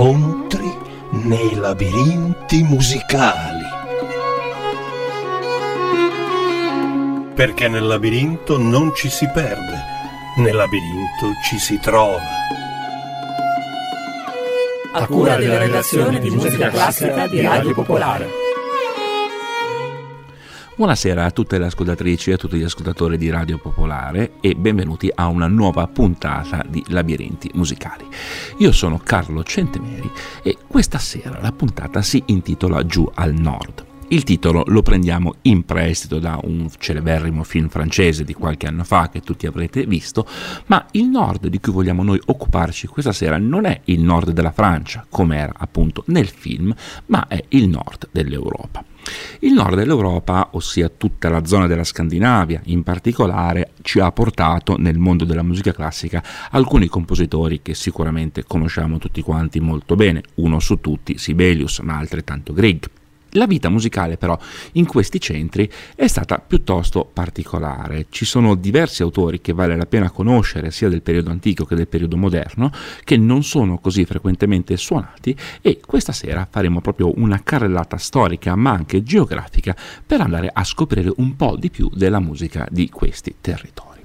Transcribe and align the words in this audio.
Incontri 0.00 0.72
nei 1.10 1.56
labirinti 1.56 2.62
musicali. 2.62 3.64
Perché 7.34 7.66
nel 7.66 7.84
labirinto 7.84 8.58
non 8.58 8.94
ci 8.94 9.08
si 9.08 9.28
perde, 9.28 9.82
nel 10.36 10.54
labirinto 10.54 11.32
ci 11.42 11.58
si 11.58 11.80
trova. 11.80 12.20
A 14.92 15.06
cura 15.08 15.34
della 15.34 15.58
redazione 15.58 16.20
di 16.20 16.30
musica 16.30 16.68
classica 16.68 17.26
di 17.26 17.40
Radio 17.40 17.74
Popolare. 17.74 18.47
Buonasera 20.78 21.24
a 21.24 21.32
tutte 21.32 21.58
le 21.58 21.66
ascoltatrici 21.66 22.30
e 22.30 22.34
a 22.34 22.36
tutti 22.36 22.56
gli 22.56 22.62
ascoltatori 22.62 23.18
di 23.18 23.30
Radio 23.30 23.58
Popolare 23.58 24.34
e 24.40 24.54
benvenuti 24.54 25.10
a 25.12 25.26
una 25.26 25.48
nuova 25.48 25.88
puntata 25.88 26.64
di 26.68 26.84
Labirinti 26.86 27.50
Musicali. 27.54 28.06
Io 28.58 28.70
sono 28.70 29.00
Carlo 29.02 29.42
Centemeri 29.42 30.08
e 30.40 30.56
questa 30.68 30.98
sera 30.98 31.40
la 31.40 31.50
puntata 31.50 32.00
si 32.00 32.22
intitola 32.26 32.86
Giù 32.86 33.10
al 33.12 33.34
Nord. 33.34 33.87
Il 34.10 34.24
titolo 34.24 34.62
lo 34.68 34.80
prendiamo 34.80 35.34
in 35.42 35.66
prestito 35.66 36.18
da 36.18 36.40
un 36.42 36.66
celeberrimo 36.78 37.42
film 37.42 37.68
francese 37.68 38.24
di 38.24 38.32
qualche 38.32 38.66
anno 38.66 38.82
fa 38.82 39.10
che 39.10 39.20
tutti 39.20 39.46
avrete 39.46 39.84
visto, 39.84 40.26
ma 40.66 40.86
il 40.92 41.04
nord 41.08 41.48
di 41.48 41.60
cui 41.60 41.72
vogliamo 41.72 42.02
noi 42.02 42.18
occuparci 42.24 42.86
questa 42.86 43.12
sera 43.12 43.36
non 43.36 43.66
è 43.66 43.82
il 43.84 44.00
nord 44.00 44.30
della 44.30 44.50
Francia, 44.50 45.04
come 45.10 45.36
era 45.36 45.52
appunto 45.54 46.04
nel 46.06 46.26
film, 46.26 46.74
ma 47.06 47.26
è 47.28 47.44
il 47.48 47.68
nord 47.68 48.08
dell'Europa. 48.10 48.82
Il 49.40 49.52
nord 49.52 49.74
dell'Europa, 49.76 50.48
ossia 50.52 50.88
tutta 50.88 51.28
la 51.28 51.44
zona 51.44 51.66
della 51.66 51.84
Scandinavia 51.84 52.62
in 52.64 52.82
particolare, 52.82 53.72
ci 53.82 54.00
ha 54.00 54.10
portato 54.10 54.78
nel 54.78 54.96
mondo 54.96 55.26
della 55.26 55.42
musica 55.42 55.72
classica 55.72 56.24
alcuni 56.52 56.88
compositori 56.88 57.60
che 57.60 57.74
sicuramente 57.74 58.44
conosciamo 58.44 58.96
tutti 58.96 59.20
quanti 59.20 59.60
molto 59.60 59.96
bene, 59.96 60.22
uno 60.36 60.60
su 60.60 60.80
tutti 60.80 61.18
Sibelius, 61.18 61.80
ma 61.80 61.98
altrettanto 61.98 62.54
Grieg. 62.54 62.88
La 63.38 63.46
vita 63.46 63.68
musicale 63.68 64.16
però 64.16 64.36
in 64.72 64.84
questi 64.84 65.20
centri 65.20 65.70
è 65.94 66.08
stata 66.08 66.38
piuttosto 66.40 67.08
particolare. 67.10 68.06
Ci 68.10 68.24
sono 68.24 68.56
diversi 68.56 69.02
autori 69.02 69.40
che 69.40 69.52
vale 69.52 69.76
la 69.76 69.86
pena 69.86 70.10
conoscere 70.10 70.72
sia 70.72 70.88
del 70.88 71.02
periodo 71.02 71.30
antico 71.30 71.64
che 71.64 71.76
del 71.76 71.86
periodo 71.86 72.16
moderno 72.16 72.72
che 73.04 73.16
non 73.16 73.44
sono 73.44 73.78
così 73.78 74.04
frequentemente 74.04 74.76
suonati 74.76 75.36
e 75.62 75.80
questa 75.86 76.10
sera 76.10 76.48
faremo 76.50 76.80
proprio 76.80 77.12
una 77.16 77.40
carrellata 77.44 77.96
storica 77.96 78.56
ma 78.56 78.72
anche 78.72 79.04
geografica 79.04 79.76
per 80.04 80.20
andare 80.20 80.50
a 80.52 80.64
scoprire 80.64 81.12
un 81.18 81.36
po' 81.36 81.56
di 81.56 81.70
più 81.70 81.88
della 81.94 82.18
musica 82.18 82.66
di 82.68 82.90
questi 82.90 83.36
territori. 83.40 84.00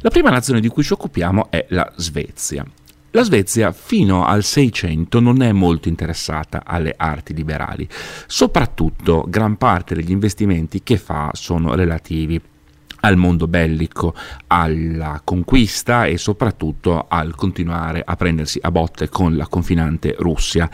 La 0.00 0.10
prima 0.10 0.30
nazione 0.30 0.60
di 0.60 0.68
cui 0.68 0.82
ci 0.82 0.92
occupiamo 0.92 1.50
è 1.50 1.66
la 1.68 1.92
Svezia. 1.94 2.66
La 3.12 3.24
Svezia 3.24 3.72
fino 3.72 4.24
al 4.24 4.44
600 4.44 5.18
non 5.18 5.42
è 5.42 5.50
molto 5.50 5.88
interessata 5.88 6.62
alle 6.64 6.94
arti 6.96 7.34
liberali, 7.34 7.88
soprattutto 8.28 9.24
gran 9.26 9.56
parte 9.56 9.96
degli 9.96 10.12
investimenti 10.12 10.84
che 10.84 10.96
fa 10.96 11.30
sono 11.32 11.74
relativi 11.74 12.40
al 13.00 13.16
mondo 13.16 13.48
bellico, 13.48 14.14
alla 14.46 15.20
conquista 15.24 16.04
e 16.04 16.18
soprattutto 16.18 17.06
al 17.08 17.34
continuare 17.34 18.00
a 18.04 18.14
prendersi 18.14 18.60
a 18.62 18.70
botte 18.70 19.08
con 19.08 19.36
la 19.36 19.48
confinante 19.48 20.14
Russia. 20.16 20.70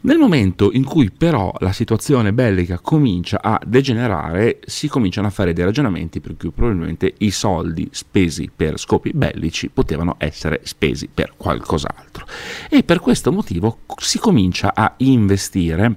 Nel 0.00 0.16
momento 0.16 0.70
in 0.72 0.84
cui 0.84 1.10
però 1.10 1.52
la 1.58 1.72
situazione 1.72 2.32
bellica 2.32 2.78
comincia 2.78 3.40
a 3.42 3.60
degenerare, 3.66 4.60
si 4.64 4.86
cominciano 4.86 5.26
a 5.26 5.30
fare 5.30 5.52
dei 5.52 5.64
ragionamenti 5.64 6.20
per 6.20 6.36
cui 6.36 6.50
probabilmente 6.50 7.14
i 7.18 7.32
soldi 7.32 7.88
spesi 7.90 8.48
per 8.54 8.78
scopi 8.78 9.10
bellici 9.12 9.68
potevano 9.70 10.14
essere 10.18 10.60
spesi 10.62 11.08
per 11.12 11.34
qualcos'altro. 11.36 12.26
E 12.70 12.84
per 12.84 13.00
questo 13.00 13.32
motivo 13.32 13.78
si 13.96 14.18
comincia 14.18 14.72
a 14.72 14.94
investire 14.98 15.96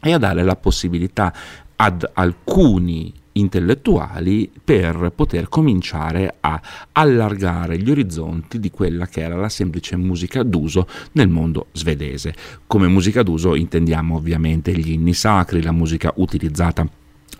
e 0.00 0.12
a 0.12 0.18
dare 0.18 0.42
la 0.42 0.56
possibilità 0.56 1.32
ad 1.76 2.08
alcuni 2.14 3.12
intellettuali 3.32 4.50
per 4.62 5.12
poter 5.14 5.48
cominciare 5.48 6.36
a 6.40 6.60
allargare 6.92 7.78
gli 7.78 7.90
orizzonti 7.90 8.58
di 8.58 8.70
quella 8.70 9.06
che 9.06 9.20
era 9.20 9.36
la 9.36 9.48
semplice 9.48 9.96
musica 9.96 10.42
d'uso 10.42 10.86
nel 11.12 11.28
mondo 11.28 11.66
svedese. 11.72 12.34
Come 12.66 12.88
musica 12.88 13.22
d'uso 13.22 13.54
intendiamo 13.54 14.16
ovviamente 14.16 14.72
gli 14.72 14.90
inni 14.90 15.14
sacri, 15.14 15.62
la 15.62 15.72
musica 15.72 16.12
utilizzata 16.16 16.86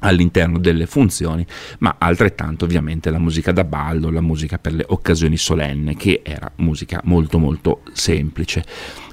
all'interno 0.01 0.59
delle 0.59 0.87
funzioni, 0.87 1.47
ma 1.79 1.97
altrettanto 1.99 2.65
ovviamente 2.65 3.11
la 3.11 3.19
musica 3.19 3.53
da 3.53 3.65
ballo, 3.65 4.11
la 4.11 4.21
musica 4.21 4.59
per 4.59 4.75
le 4.75 4.85
occasioni 4.89 5.37
solenne, 5.37 5.95
che 5.95 6.23
era 6.25 6.51
musica 6.57 7.01
molto 7.05 7.39
molto 7.39 7.83
semplice. 7.93 8.65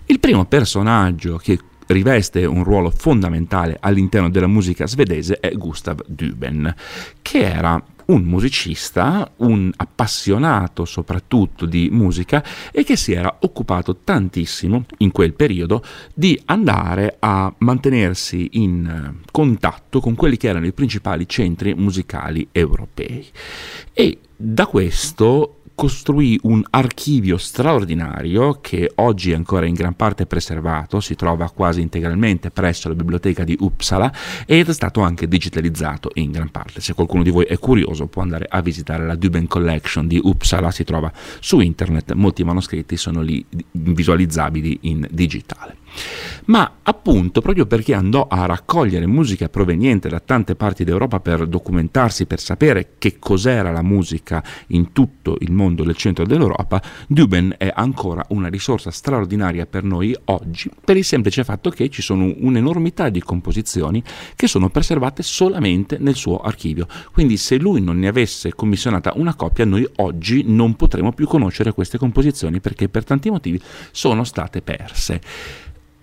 Il 0.06 0.19
primo 0.19 0.46
personaggio 0.46 1.38
che 1.38 1.59
riveste 1.89 2.45
un 2.45 2.63
ruolo 2.63 2.91
fondamentale 2.91 3.77
all'interno 3.79 4.29
della 4.29 4.47
musica 4.47 4.85
svedese 4.85 5.39
è 5.39 5.51
Gustav 5.53 6.01
Düben, 6.07 6.73
che 7.22 7.39
era 7.39 7.83
un 8.09 8.23
musicista, 8.23 9.31
un 9.38 9.72
appassionato 9.75 10.85
soprattutto 10.85 11.66
di 11.66 11.89
musica 11.91 12.44
e 12.72 12.83
che 12.83 12.95
si 12.95 13.13
era 13.13 13.38
occupato 13.41 13.97
tantissimo 14.03 14.85
in 14.97 15.11
quel 15.11 15.33
periodo 15.33 15.83
di 16.13 16.39
andare 16.45 17.17
a 17.19 17.53
mantenersi 17.59 18.49
in 18.53 19.16
contatto 19.31 19.99
con 19.99 20.16
quelli 20.16 20.38
che 20.38 20.47
erano 20.47 20.66
i 20.66 20.73
principali 20.73 21.28
centri 21.28 21.73
musicali 21.75 22.47
europei. 22.51 23.28
E 23.94 24.19
da 24.35 24.66
questo 24.67 25.59
costruì 25.79 26.38
un 26.44 26.62
archivio 26.72 27.38
straordinario 27.38 28.59
che 28.59 28.91
oggi 28.95 29.31
è 29.31 29.35
ancora 29.35 29.66
in 29.66 29.75
gran 29.75 29.95
parte 29.95 30.25
preservato, 30.25 31.00
si 31.00 31.16
trova 31.16 31.50
quasi 31.51 31.79
integralmente 31.79 32.51
presso 32.51 32.90
la 32.90 32.95
biblioteca 32.95 33.45
di 33.45 33.56
Uppsala 33.57 34.12
ed 34.45 34.67
è 34.67 34.73
stato 34.73 35.00
anche 35.00 35.29
digitalizzato 35.29 36.09
in 36.16 36.31
gran 36.31 36.51
parte. 36.51 36.81
Se 36.81 36.94
qualcuno 36.94 37.23
di 37.23 37.29
voi 37.29 37.45
è 37.45 37.57
curioso 37.59 38.07
può 38.07 38.22
andare 38.22 38.45
a 38.50 38.59
visitare 38.59 39.06
la 39.06 39.16
Duben 39.16 39.47
Collection 39.47 40.06
di 40.06 40.19
Uppsala, 40.22 40.69
si 40.69 40.84
trova 40.84 41.09
su 41.40 41.62
internet, 41.62 42.11
molti 42.11 42.44
manoscritti 42.44 42.97
sono 42.97 43.22
lì 43.22 43.46
visualizzabili 43.72 44.79
in 44.81 45.07
digitale 45.09 45.78
ma 46.45 46.77
appunto 46.83 47.41
proprio 47.41 47.65
perché 47.65 47.93
andò 47.93 48.27
a 48.29 48.45
raccogliere 48.45 49.05
musica 49.05 49.49
proveniente 49.49 50.09
da 50.09 50.19
tante 50.19 50.55
parti 50.55 50.83
d'Europa 50.83 51.19
per 51.19 51.45
documentarsi, 51.45 52.25
per 52.25 52.39
sapere 52.39 52.93
che 52.97 53.17
cos'era 53.19 53.71
la 53.71 53.83
musica 53.83 54.43
in 54.67 54.91
tutto 54.91 55.37
il 55.39 55.51
mondo 55.51 55.83
del 55.83 55.95
centro 55.95 56.25
dell'Europa, 56.25 56.81
Duben 57.07 57.55
è 57.57 57.71
ancora 57.73 58.25
una 58.29 58.47
risorsa 58.47 58.91
straordinaria 58.91 59.65
per 59.65 59.83
noi 59.83 60.15
oggi, 60.25 60.69
per 60.83 60.97
il 60.97 61.03
semplice 61.03 61.43
fatto 61.43 61.69
che 61.69 61.89
ci 61.89 62.01
sono 62.01 62.33
un'enormità 62.37 63.09
di 63.09 63.21
composizioni 63.21 64.03
che 64.35 64.47
sono 64.47 64.69
preservate 64.69 65.23
solamente 65.23 65.97
nel 65.99 66.16
suo 66.16 66.39
archivio. 66.39 66.87
Quindi 67.11 67.37
se 67.37 67.57
lui 67.57 67.81
non 67.81 67.99
ne 67.99 68.07
avesse 68.07 68.53
commissionata 68.53 69.13
una 69.16 69.35
copia, 69.35 69.66
noi 69.66 69.87
oggi 69.97 70.43
non 70.45 70.75
potremo 70.75 71.11
più 71.11 71.27
conoscere 71.27 71.73
queste 71.73 71.97
composizioni 71.97 72.59
perché 72.59 72.89
per 72.89 73.03
tanti 73.03 73.29
motivi 73.29 73.61
sono 73.91 74.23
state 74.23 74.61
perse. 74.61 75.21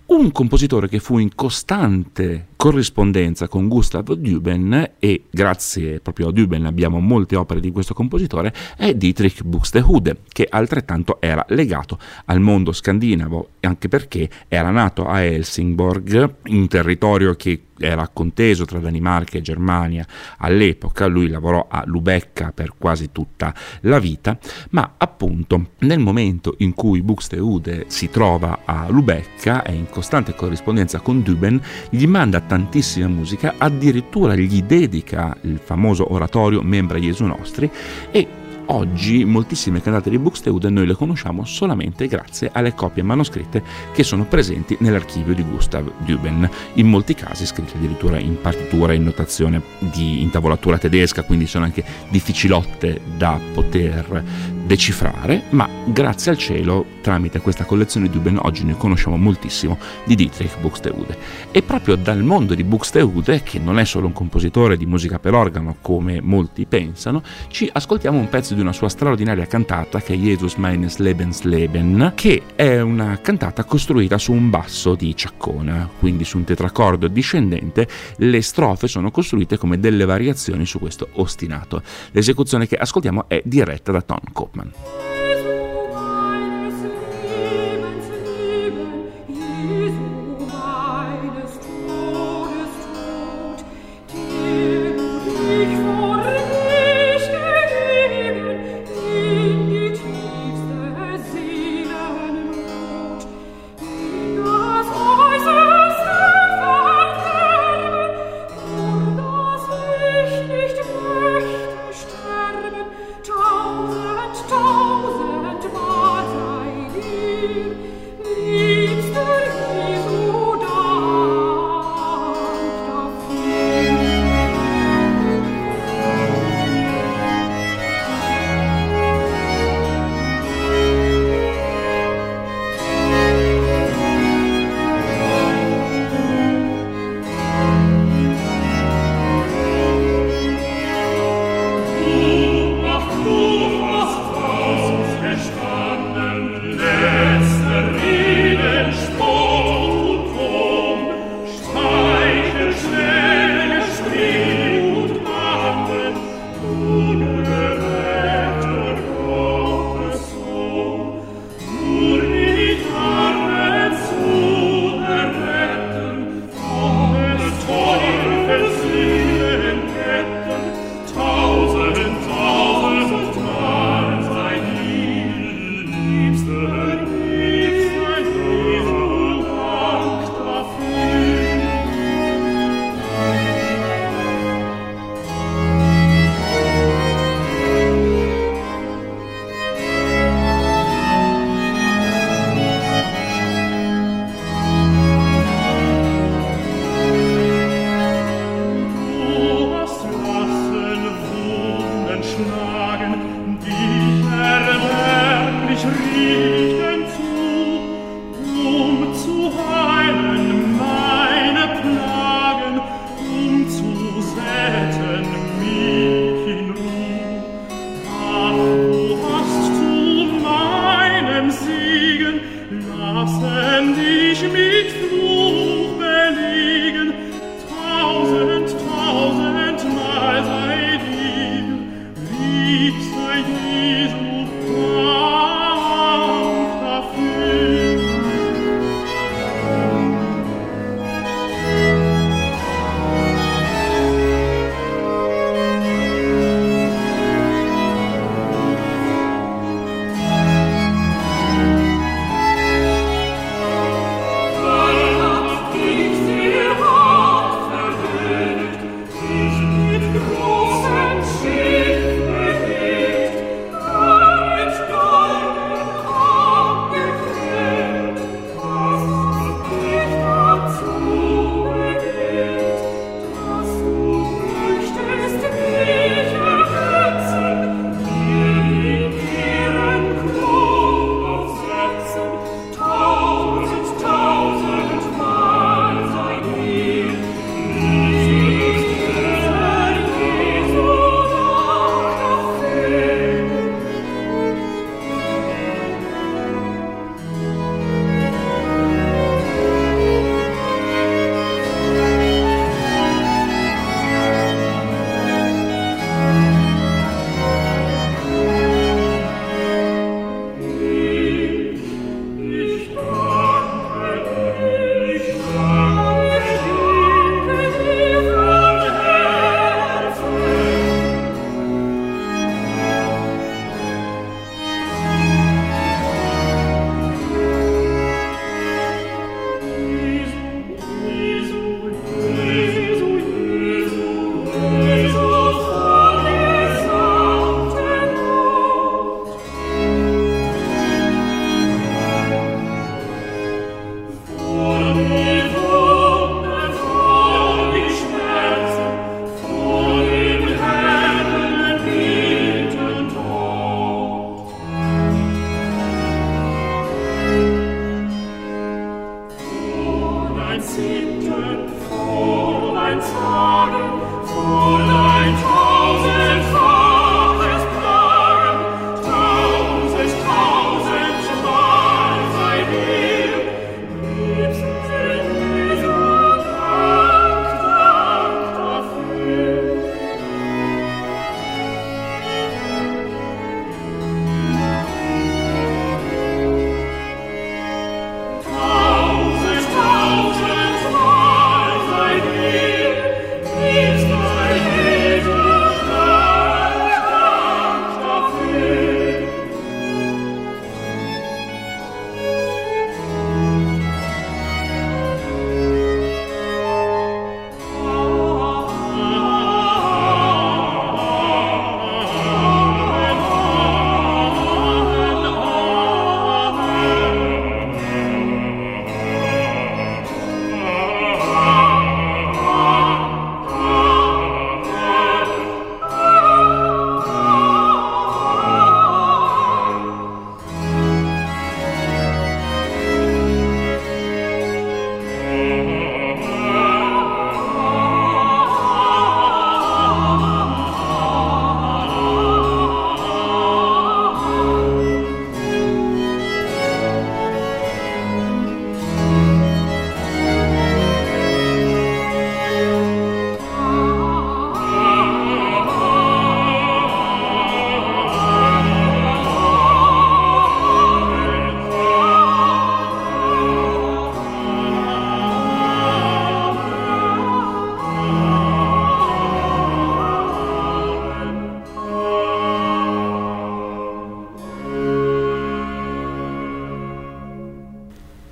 Un 0.07 0.31
compositore 0.31 0.87
che 0.87 0.99
fu 0.99 1.17
in 1.17 1.35
costante 1.35 2.47
corrispondenza 2.55 3.49
con 3.49 3.67
Gustav 3.67 4.09
Düben 4.13 4.91
e 4.99 5.23
grazie 5.29 5.99
proprio 5.99 6.29
a 6.29 6.31
Düben 6.31 6.65
abbiamo 6.65 7.01
molte 7.01 7.35
opere 7.35 7.59
di 7.59 7.71
questo 7.71 7.93
compositore 7.93 8.53
è 8.77 8.93
Dietrich 8.93 9.43
Buxtehude 9.43 10.21
che 10.29 10.47
altrettanto 10.49 11.19
era 11.19 11.45
legato 11.49 11.99
al 12.25 12.39
mondo 12.39 12.71
scandinavo 12.71 13.49
anche 13.59 13.89
perché 13.89 14.29
era 14.47 14.71
nato 14.71 15.05
a 15.05 15.21
Helsingborg 15.21 16.35
un 16.47 16.67
territorio 16.69 17.35
che 17.35 17.63
era 17.79 18.07
conteso 18.11 18.65
tra 18.65 18.79
Danimarca 18.79 19.37
e 19.37 19.41
Germania 19.41 20.05
all'epoca, 20.37 21.07
lui 21.07 21.27
lavorò 21.27 21.67
a 21.69 21.83
Lubecca 21.85 22.51
per 22.51 22.73
quasi 22.77 23.11
tutta 23.11 23.53
la 23.81 23.99
vita, 23.99 24.37
ma 24.71 24.93
appunto 24.97 25.71
nel 25.79 25.99
momento 25.99 26.55
in 26.59 26.73
cui 26.73 27.01
Buxtehude 27.01 27.85
si 27.87 28.09
trova 28.09 28.59
a 28.65 28.87
Lubecca 28.89 29.63
è 29.63 29.71
in 29.71 29.89
costante 29.89 30.35
corrispondenza 30.35 30.99
con 30.99 31.21
Düben, 31.21 31.61
gli 31.89 32.05
manda 32.07 32.41
tantissima 32.41 33.07
musica, 33.07 33.55
addirittura 33.57 34.35
gli 34.35 34.61
dedica 34.63 35.35
il 35.41 35.59
famoso 35.63 36.13
oratorio 36.13 36.61
Membra 36.61 36.97
Jesu 36.97 37.25
Nostri 37.25 37.69
e 38.11 38.45
Oggi 38.69 39.23
moltissime 39.23 39.81
cantate 39.81 40.09
di 40.09 40.17
Buxtehude 40.17 40.69
noi 40.69 40.85
le 40.85 40.93
conosciamo 40.93 41.45
solamente 41.45 42.07
grazie 42.07 42.49
alle 42.51 42.73
copie 42.73 43.01
manoscritte 43.01 43.63
che 43.93 44.03
sono 44.03 44.25
presenti 44.25 44.75
nell'archivio 44.81 45.33
di 45.33 45.41
Gustav 45.41 45.89
Düben, 45.99 46.49
in 46.73 46.87
molti 46.87 47.13
casi 47.13 47.45
scritte 47.45 47.77
addirittura 47.77 48.19
in 48.19 48.41
partitura, 48.41 48.91
in 48.91 49.03
notazione 49.03 49.61
di 49.79 50.21
intavolatura 50.21 50.77
tedesca, 50.77 51.23
quindi 51.23 51.47
sono 51.47 51.63
anche 51.63 51.83
difficilotte 52.09 52.99
da 53.15 53.39
poter 53.53 54.23
decifrare, 54.65 55.43
ma 55.51 55.67
grazie 55.85 56.31
al 56.31 56.37
cielo, 56.37 56.85
tramite 57.01 57.39
questa 57.39 57.63
collezione 57.63 58.09
di 58.09 58.17
Düben, 58.17 58.37
oggi 58.41 58.65
ne 58.65 58.75
conosciamo 58.75 59.15
moltissimo 59.15 59.77
di 60.03 60.13
Dietrich 60.13 60.59
Buxtehude. 60.59 61.17
E 61.51 61.61
proprio 61.61 61.95
dal 61.95 62.21
mondo 62.21 62.53
di 62.53 62.65
Buxtehude, 62.65 63.43
che 63.43 63.59
non 63.59 63.79
è 63.79 63.85
solo 63.85 64.07
un 64.07 64.13
compositore 64.13 64.75
di 64.75 64.85
musica 64.85 65.19
per 65.19 65.33
organo 65.33 65.77
come 65.79 66.19
molti 66.19 66.65
pensano, 66.65 67.23
ci 67.47 67.69
ascoltiamo 67.71 68.19
un 68.19 68.27
pezzo 68.27 68.55
di 68.57 68.63
una 68.63 68.73
sua 68.73 68.89
straordinaria 68.89 69.45
cantata 69.45 70.01
che 70.01 70.13
è 70.13 70.17
Jesus 70.17 70.55
meines 70.55 70.97
Lebensleben, 70.97 72.13
che 72.15 72.41
è 72.55 72.81
una 72.81 73.19
cantata 73.21 73.63
costruita 73.63 74.17
su 74.17 74.33
un 74.33 74.49
basso 74.49 74.95
di 74.95 75.15
ciaccona, 75.15 75.87
quindi 75.99 76.23
su 76.25 76.37
un 76.37 76.43
tetracordo 76.43 77.07
discendente. 77.07 77.87
Le 78.17 78.41
strofe 78.41 78.87
sono 78.87 79.11
costruite 79.11 79.57
come 79.57 79.79
delle 79.79 80.05
variazioni 80.05 80.65
su 80.65 80.79
questo 80.79 81.09
ostinato. 81.13 81.81
L'esecuzione 82.11 82.67
che 82.67 82.75
ascoltiamo 82.75 83.25
è 83.27 83.41
diretta 83.45 83.91
da 83.91 84.01
Tom 84.01 84.19
Koopman. 84.33 85.26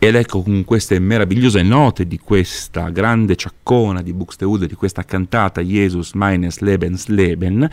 Ed 0.05 0.13
ecco 0.13 0.43
con 0.43 0.63
queste 0.65 0.99
meravigliose 0.99 1.63
note 1.63 2.05
di 2.05 2.19
questa 2.19 2.89
grande 2.89 3.35
ciaccona 3.35 4.03
di 4.03 4.13
Buxtehude, 4.13 4.67
di 4.67 4.75
questa 4.75 5.01
cantata 5.01 5.61
Jesus 5.61 6.13
meines 6.13 6.59
Lebens 6.59 7.07
Leben, 7.07 7.67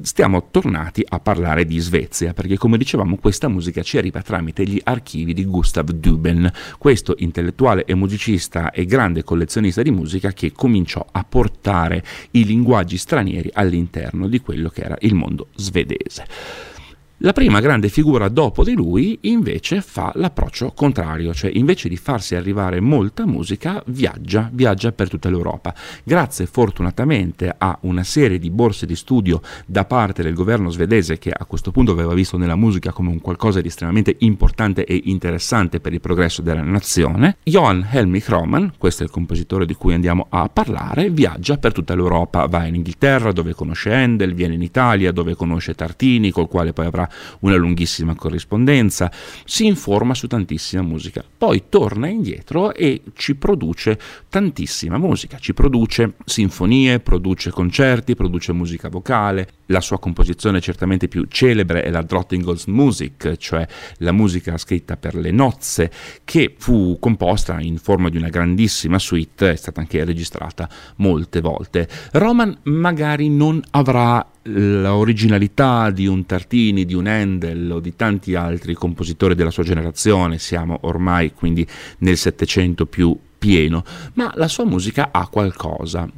stiamo 0.00 0.50
tornati 0.52 1.04
a 1.04 1.18
parlare 1.18 1.64
di 1.64 1.80
Svezia, 1.80 2.32
perché 2.32 2.56
come 2.58 2.78
dicevamo 2.78 3.16
questa 3.16 3.48
musica 3.48 3.82
ci 3.82 3.98
arriva 3.98 4.22
tramite 4.22 4.64
gli 4.64 4.80
archivi 4.84 5.34
di 5.34 5.44
Gustav 5.44 5.90
Duben, 5.90 6.48
questo 6.78 7.16
intellettuale 7.18 7.84
e 7.86 7.96
musicista 7.96 8.70
e 8.70 8.84
grande 8.84 9.24
collezionista 9.24 9.82
di 9.82 9.90
musica 9.90 10.30
che 10.30 10.52
cominciò 10.52 11.04
a 11.10 11.24
portare 11.24 12.04
i 12.30 12.44
linguaggi 12.44 12.96
stranieri 12.96 13.50
all'interno 13.52 14.28
di 14.28 14.40
quello 14.40 14.68
che 14.68 14.82
era 14.82 14.96
il 15.00 15.14
mondo 15.14 15.48
svedese. 15.56 16.73
La 17.18 17.32
prima 17.32 17.60
grande 17.60 17.90
figura 17.90 18.28
dopo 18.28 18.64
di 18.64 18.72
lui 18.72 19.16
invece 19.22 19.80
fa 19.80 20.10
l'approccio 20.16 20.72
contrario, 20.74 21.32
cioè 21.32 21.48
invece 21.54 21.88
di 21.88 21.96
farsi 21.96 22.34
arrivare 22.34 22.80
molta 22.80 23.24
musica 23.24 23.80
viaggia, 23.86 24.50
viaggia 24.52 24.90
per 24.90 25.08
tutta 25.08 25.30
l'Europa. 25.30 25.72
Grazie 26.02 26.46
fortunatamente 26.46 27.54
a 27.56 27.78
una 27.82 28.02
serie 28.02 28.40
di 28.40 28.50
borse 28.50 28.84
di 28.84 28.96
studio 28.96 29.40
da 29.64 29.84
parte 29.84 30.24
del 30.24 30.34
governo 30.34 30.70
svedese 30.70 31.16
che 31.18 31.30
a 31.30 31.44
questo 31.44 31.70
punto 31.70 31.92
aveva 31.92 32.14
visto 32.14 32.36
nella 32.36 32.56
musica 32.56 32.90
come 32.90 33.10
un 33.10 33.20
qualcosa 33.20 33.60
di 33.60 33.68
estremamente 33.68 34.16
importante 34.18 34.84
e 34.84 35.02
interessante 35.04 35.78
per 35.78 35.92
il 35.92 36.00
progresso 36.00 36.42
della 36.42 36.62
nazione, 36.62 37.36
Johan 37.44 37.86
Helmich 37.92 38.28
Roman, 38.28 38.72
questo 38.76 39.04
è 39.04 39.06
il 39.06 39.12
compositore 39.12 39.66
di 39.66 39.74
cui 39.74 39.94
andiamo 39.94 40.26
a 40.30 40.48
parlare, 40.48 41.10
viaggia 41.10 41.58
per 41.58 41.72
tutta 41.72 41.94
l'Europa, 41.94 42.46
va 42.46 42.66
in 42.66 42.74
Inghilterra 42.74 43.30
dove 43.30 43.54
conosce 43.54 43.94
Handel, 43.94 44.34
viene 44.34 44.54
in 44.54 44.62
Italia 44.62 45.12
dove 45.12 45.36
conosce 45.36 45.76
Tartini, 45.76 46.32
col 46.32 46.48
quale 46.48 46.72
poi 46.72 46.86
avrà 46.86 47.03
una 47.40 47.56
lunghissima 47.56 48.14
corrispondenza, 48.14 49.10
si 49.44 49.66
informa 49.66 50.14
su 50.14 50.26
tantissima 50.26 50.82
musica, 50.82 51.24
poi 51.36 51.64
torna 51.68 52.08
indietro 52.08 52.74
e 52.74 53.02
ci 53.14 53.34
produce 53.34 53.98
tantissima 54.28 54.98
musica, 54.98 55.38
ci 55.38 55.54
produce 55.54 56.14
sinfonie, 56.24 57.00
produce 57.00 57.50
concerti, 57.50 58.14
produce 58.14 58.52
musica 58.52 58.88
vocale, 58.88 59.48
la 59.66 59.80
sua 59.80 59.98
composizione 59.98 60.60
certamente 60.60 61.08
più 61.08 61.26
celebre 61.28 61.82
è 61.82 61.90
la 61.90 62.02
Drottningholz 62.02 62.66
Musik, 62.66 63.36
cioè 63.36 63.66
la 63.98 64.12
musica 64.12 64.56
scritta 64.58 64.96
per 64.96 65.14
le 65.14 65.30
nozze, 65.30 65.90
che 66.24 66.54
fu 66.58 66.98
composta 67.00 67.60
in 67.60 67.78
forma 67.78 68.08
di 68.08 68.16
una 68.16 68.28
grandissima 68.28 68.98
suite, 68.98 69.52
è 69.52 69.56
stata 69.56 69.80
anche 69.80 70.04
registrata 70.04 70.68
molte 70.96 71.40
volte. 71.40 71.88
Roman 72.12 72.58
magari 72.64 73.28
non 73.28 73.62
avrà 73.70 74.26
l'originalità 74.42 75.90
di 75.90 76.06
un 76.06 76.26
Tartini, 76.26 76.84
di 76.84 76.94
un 76.94 77.06
Handel 77.06 77.70
o 77.70 77.80
di 77.80 77.96
tanti 77.96 78.34
altri 78.34 78.74
compositori 78.74 79.34
della 79.34 79.50
sua 79.50 79.62
generazione, 79.62 80.38
siamo 80.38 80.80
ormai 80.82 81.32
quindi 81.32 81.66
nel 81.98 82.16
Settecento 82.16 82.86
più 82.86 83.16
pieno, 83.38 83.84
ma 84.14 84.32
la 84.36 84.48
sua 84.48 84.64
musica 84.64 85.10
ha 85.12 85.28
qualcosa. 85.28 86.08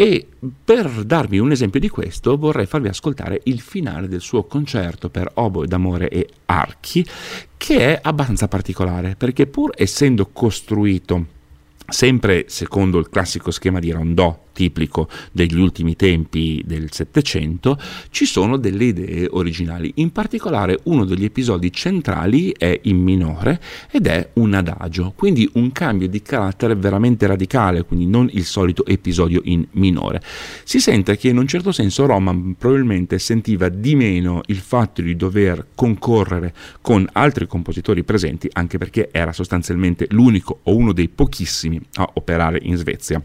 E 0.00 0.26
per 0.64 1.04
darvi 1.04 1.38
un 1.38 1.50
esempio 1.50 1.78
di 1.78 1.90
questo 1.90 2.38
vorrei 2.38 2.64
farvi 2.64 2.88
ascoltare 2.88 3.42
il 3.44 3.60
finale 3.60 4.08
del 4.08 4.22
suo 4.22 4.44
concerto 4.44 5.10
per 5.10 5.30
oboe 5.34 5.66
d'amore 5.66 6.08
e 6.08 6.26
archi, 6.46 7.04
che 7.58 7.76
è 7.76 7.98
abbastanza 8.02 8.48
particolare, 8.48 9.14
perché 9.14 9.46
pur 9.46 9.72
essendo 9.76 10.30
costruito 10.32 11.26
sempre 11.86 12.46
secondo 12.48 12.98
il 12.98 13.10
classico 13.10 13.50
schema 13.50 13.78
di 13.78 13.90
rondò 13.90 14.46
tipico 14.52 15.08
degli 15.32 15.58
ultimi 15.58 15.96
tempi 15.96 16.62
del 16.64 16.92
Settecento, 16.92 17.78
ci 18.10 18.24
sono 18.24 18.56
delle 18.56 18.84
idee 18.84 19.28
originali. 19.30 19.92
In 19.96 20.12
particolare 20.12 20.78
uno 20.84 21.04
degli 21.04 21.24
episodi 21.24 21.72
centrali 21.72 22.52
è 22.56 22.78
in 22.84 22.98
minore 23.02 23.60
ed 23.90 24.06
è 24.06 24.30
un 24.34 24.54
adagio, 24.54 25.12
quindi 25.16 25.48
un 25.54 25.72
cambio 25.72 26.08
di 26.08 26.22
carattere 26.22 26.74
veramente 26.74 27.26
radicale, 27.26 27.84
quindi 27.84 28.06
non 28.06 28.28
il 28.32 28.44
solito 28.44 28.84
episodio 28.86 29.40
in 29.44 29.66
minore. 29.72 30.22
Si 30.64 30.80
sente 30.80 31.16
che 31.16 31.28
in 31.28 31.38
un 31.38 31.46
certo 31.46 31.72
senso 31.72 32.06
Roman 32.06 32.54
probabilmente 32.58 33.18
sentiva 33.18 33.68
di 33.68 33.94
meno 33.94 34.42
il 34.46 34.58
fatto 34.58 35.02
di 35.02 35.16
dover 35.16 35.68
concorrere 35.74 36.54
con 36.80 37.08
altri 37.12 37.46
compositori 37.46 38.04
presenti, 38.04 38.48
anche 38.52 38.78
perché 38.78 39.08
era 39.12 39.32
sostanzialmente 39.32 40.06
l'unico 40.10 40.60
o 40.64 40.76
uno 40.76 40.92
dei 40.92 41.08
pochissimi 41.08 41.80
a 41.94 42.10
operare 42.14 42.58
in 42.62 42.76
Svezia 42.76 43.22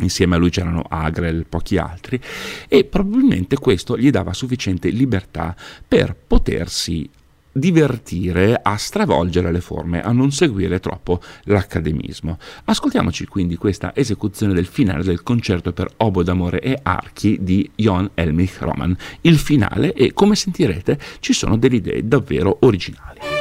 insieme 0.00 0.36
a 0.36 0.38
lui 0.38 0.50
c'erano 0.50 0.84
Agrel, 0.88 1.46
pochi 1.48 1.76
altri, 1.76 2.20
e 2.68 2.84
probabilmente 2.84 3.56
questo 3.56 3.96
gli 3.96 4.10
dava 4.10 4.32
sufficiente 4.32 4.88
libertà 4.88 5.54
per 5.86 6.14
potersi 6.14 7.08
divertire 7.58 8.58
a 8.62 8.76
stravolgere 8.76 9.50
le 9.50 9.60
forme, 9.60 10.00
a 10.00 10.12
non 10.12 10.30
seguire 10.30 10.80
troppo 10.80 11.20
l'accademismo. 11.44 12.38
Ascoltiamoci 12.64 13.26
quindi 13.26 13.56
questa 13.56 13.94
esecuzione 13.94 14.54
del 14.54 14.66
finale 14.66 15.02
del 15.02 15.22
concerto 15.22 15.72
per 15.72 15.90
obo 15.98 16.22
d'amore 16.22 16.60
e 16.60 16.78
archi 16.82 17.38
di 17.40 17.68
Jon 17.74 18.10
Elmich 18.14 18.58
Roman. 18.60 18.96
Il 19.22 19.38
finale 19.38 19.92
e 19.92 20.12
come 20.12 20.36
sentirete 20.36 20.98
ci 21.20 21.32
sono 21.32 21.56
delle 21.56 21.76
idee 21.76 22.06
davvero 22.06 22.58
originali. 22.60 23.37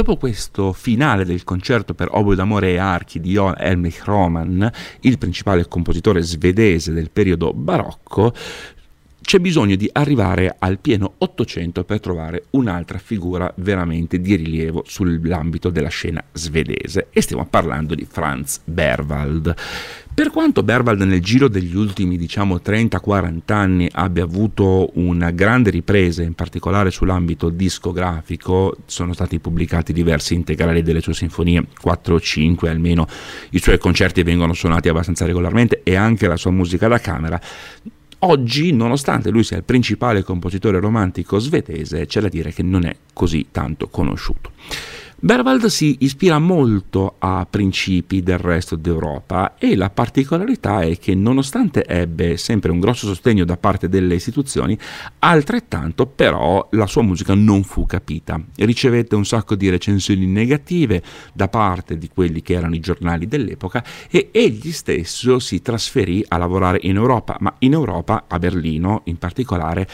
Dopo 0.00 0.16
questo 0.16 0.72
finale 0.72 1.26
del 1.26 1.44
concerto 1.44 1.92
per 1.92 2.08
oboe 2.10 2.34
d'amore 2.34 2.70
e 2.70 2.78
archi 2.78 3.20
di 3.20 3.32
Johan 3.32 3.56
Helmich 3.58 4.02
Roman, 4.04 4.72
il 5.00 5.18
principale 5.18 5.68
compositore 5.68 6.22
svedese 6.22 6.94
del 6.94 7.10
periodo 7.10 7.52
barocco, 7.52 8.32
c'è 9.20 9.38
bisogno 9.38 9.76
di 9.76 9.90
arrivare 9.92 10.56
al 10.58 10.78
pieno 10.78 11.12
Ottocento 11.18 11.84
per 11.84 12.00
trovare 12.00 12.44
un'altra 12.52 12.96
figura 12.96 13.52
veramente 13.56 14.22
di 14.22 14.36
rilievo 14.36 14.84
sull'ambito 14.86 15.68
della 15.68 15.90
scena 15.90 16.24
svedese 16.32 17.08
e 17.10 17.20
stiamo 17.20 17.44
parlando 17.44 17.94
di 17.94 18.06
Franz 18.10 18.62
Berwald. 18.64 19.54
Per 20.20 20.30
quanto 20.30 20.62
Berwald 20.62 21.00
nel 21.00 21.22
giro 21.22 21.48
degli 21.48 21.74
ultimi 21.74 22.18
diciamo 22.18 22.56
30-40 22.56 23.40
anni 23.54 23.88
abbia 23.90 24.24
avuto 24.24 24.90
una 24.96 25.30
grande 25.30 25.70
ripresa, 25.70 26.22
in 26.22 26.34
particolare 26.34 26.90
sull'ambito 26.90 27.48
discografico, 27.48 28.76
sono 28.84 29.14
stati 29.14 29.38
pubblicati 29.38 29.94
diversi 29.94 30.34
integrali 30.34 30.82
delle 30.82 31.00
sue 31.00 31.14
sinfonie, 31.14 31.64
4 31.80 32.14
o 32.14 32.20
5 32.20 32.68
almeno, 32.68 33.06
i 33.52 33.58
suoi 33.60 33.78
concerti 33.78 34.22
vengono 34.22 34.52
suonati 34.52 34.90
abbastanza 34.90 35.24
regolarmente 35.24 35.80
e 35.84 35.96
anche 35.96 36.26
la 36.26 36.36
sua 36.36 36.50
musica 36.50 36.86
da 36.86 36.98
camera, 36.98 37.40
Oggi, 38.22 38.70
nonostante 38.72 39.30
lui 39.30 39.42
sia 39.42 39.56
il 39.56 39.64
principale 39.64 40.22
compositore 40.22 40.78
romantico 40.78 41.38
svedese, 41.38 42.04
c'è 42.04 42.20
da 42.20 42.28
dire 42.28 42.52
che 42.52 42.62
non 42.62 42.84
è 42.84 42.94
così 43.14 43.46
tanto 43.50 43.88
conosciuto. 43.88 44.50
Berwald 45.22 45.66
si 45.66 45.98
ispira 46.00 46.38
molto 46.38 47.16
a 47.18 47.46
principi 47.48 48.22
del 48.22 48.38
resto 48.38 48.74
d'Europa 48.74 49.56
e 49.58 49.76
la 49.76 49.90
particolarità 49.90 50.80
è 50.80 50.96
che 50.96 51.14
nonostante 51.14 51.84
ebbe 51.84 52.38
sempre 52.38 52.70
un 52.70 52.80
grosso 52.80 53.06
sostegno 53.06 53.44
da 53.44 53.58
parte 53.58 53.90
delle 53.90 54.14
istituzioni, 54.14 54.78
altrettanto 55.18 56.06
però 56.06 56.66
la 56.70 56.86
sua 56.86 57.02
musica 57.02 57.34
non 57.34 57.64
fu 57.64 57.84
capita. 57.84 58.40
Ricevette 58.56 59.14
un 59.14 59.26
sacco 59.26 59.56
di 59.56 59.68
recensioni 59.68 60.24
negative 60.24 61.02
da 61.34 61.48
parte 61.48 61.98
di 61.98 62.08
quelli 62.08 62.40
che 62.40 62.54
erano 62.54 62.74
i 62.74 62.80
giornali 62.80 63.28
dell'epoca 63.28 63.84
e 64.10 64.30
egli 64.32 64.72
stesso 64.72 65.38
si 65.38 65.60
trasferì 65.60 66.24
a 66.28 66.38
lavorare 66.38 66.78
in 66.80 66.96
Europa, 66.96 67.36
ma 67.40 67.54
in 67.58 67.74
Europa, 67.74 68.24
a 68.26 68.38
Berlino 68.38 69.02
in 69.04 69.18
particolare, 69.18 69.86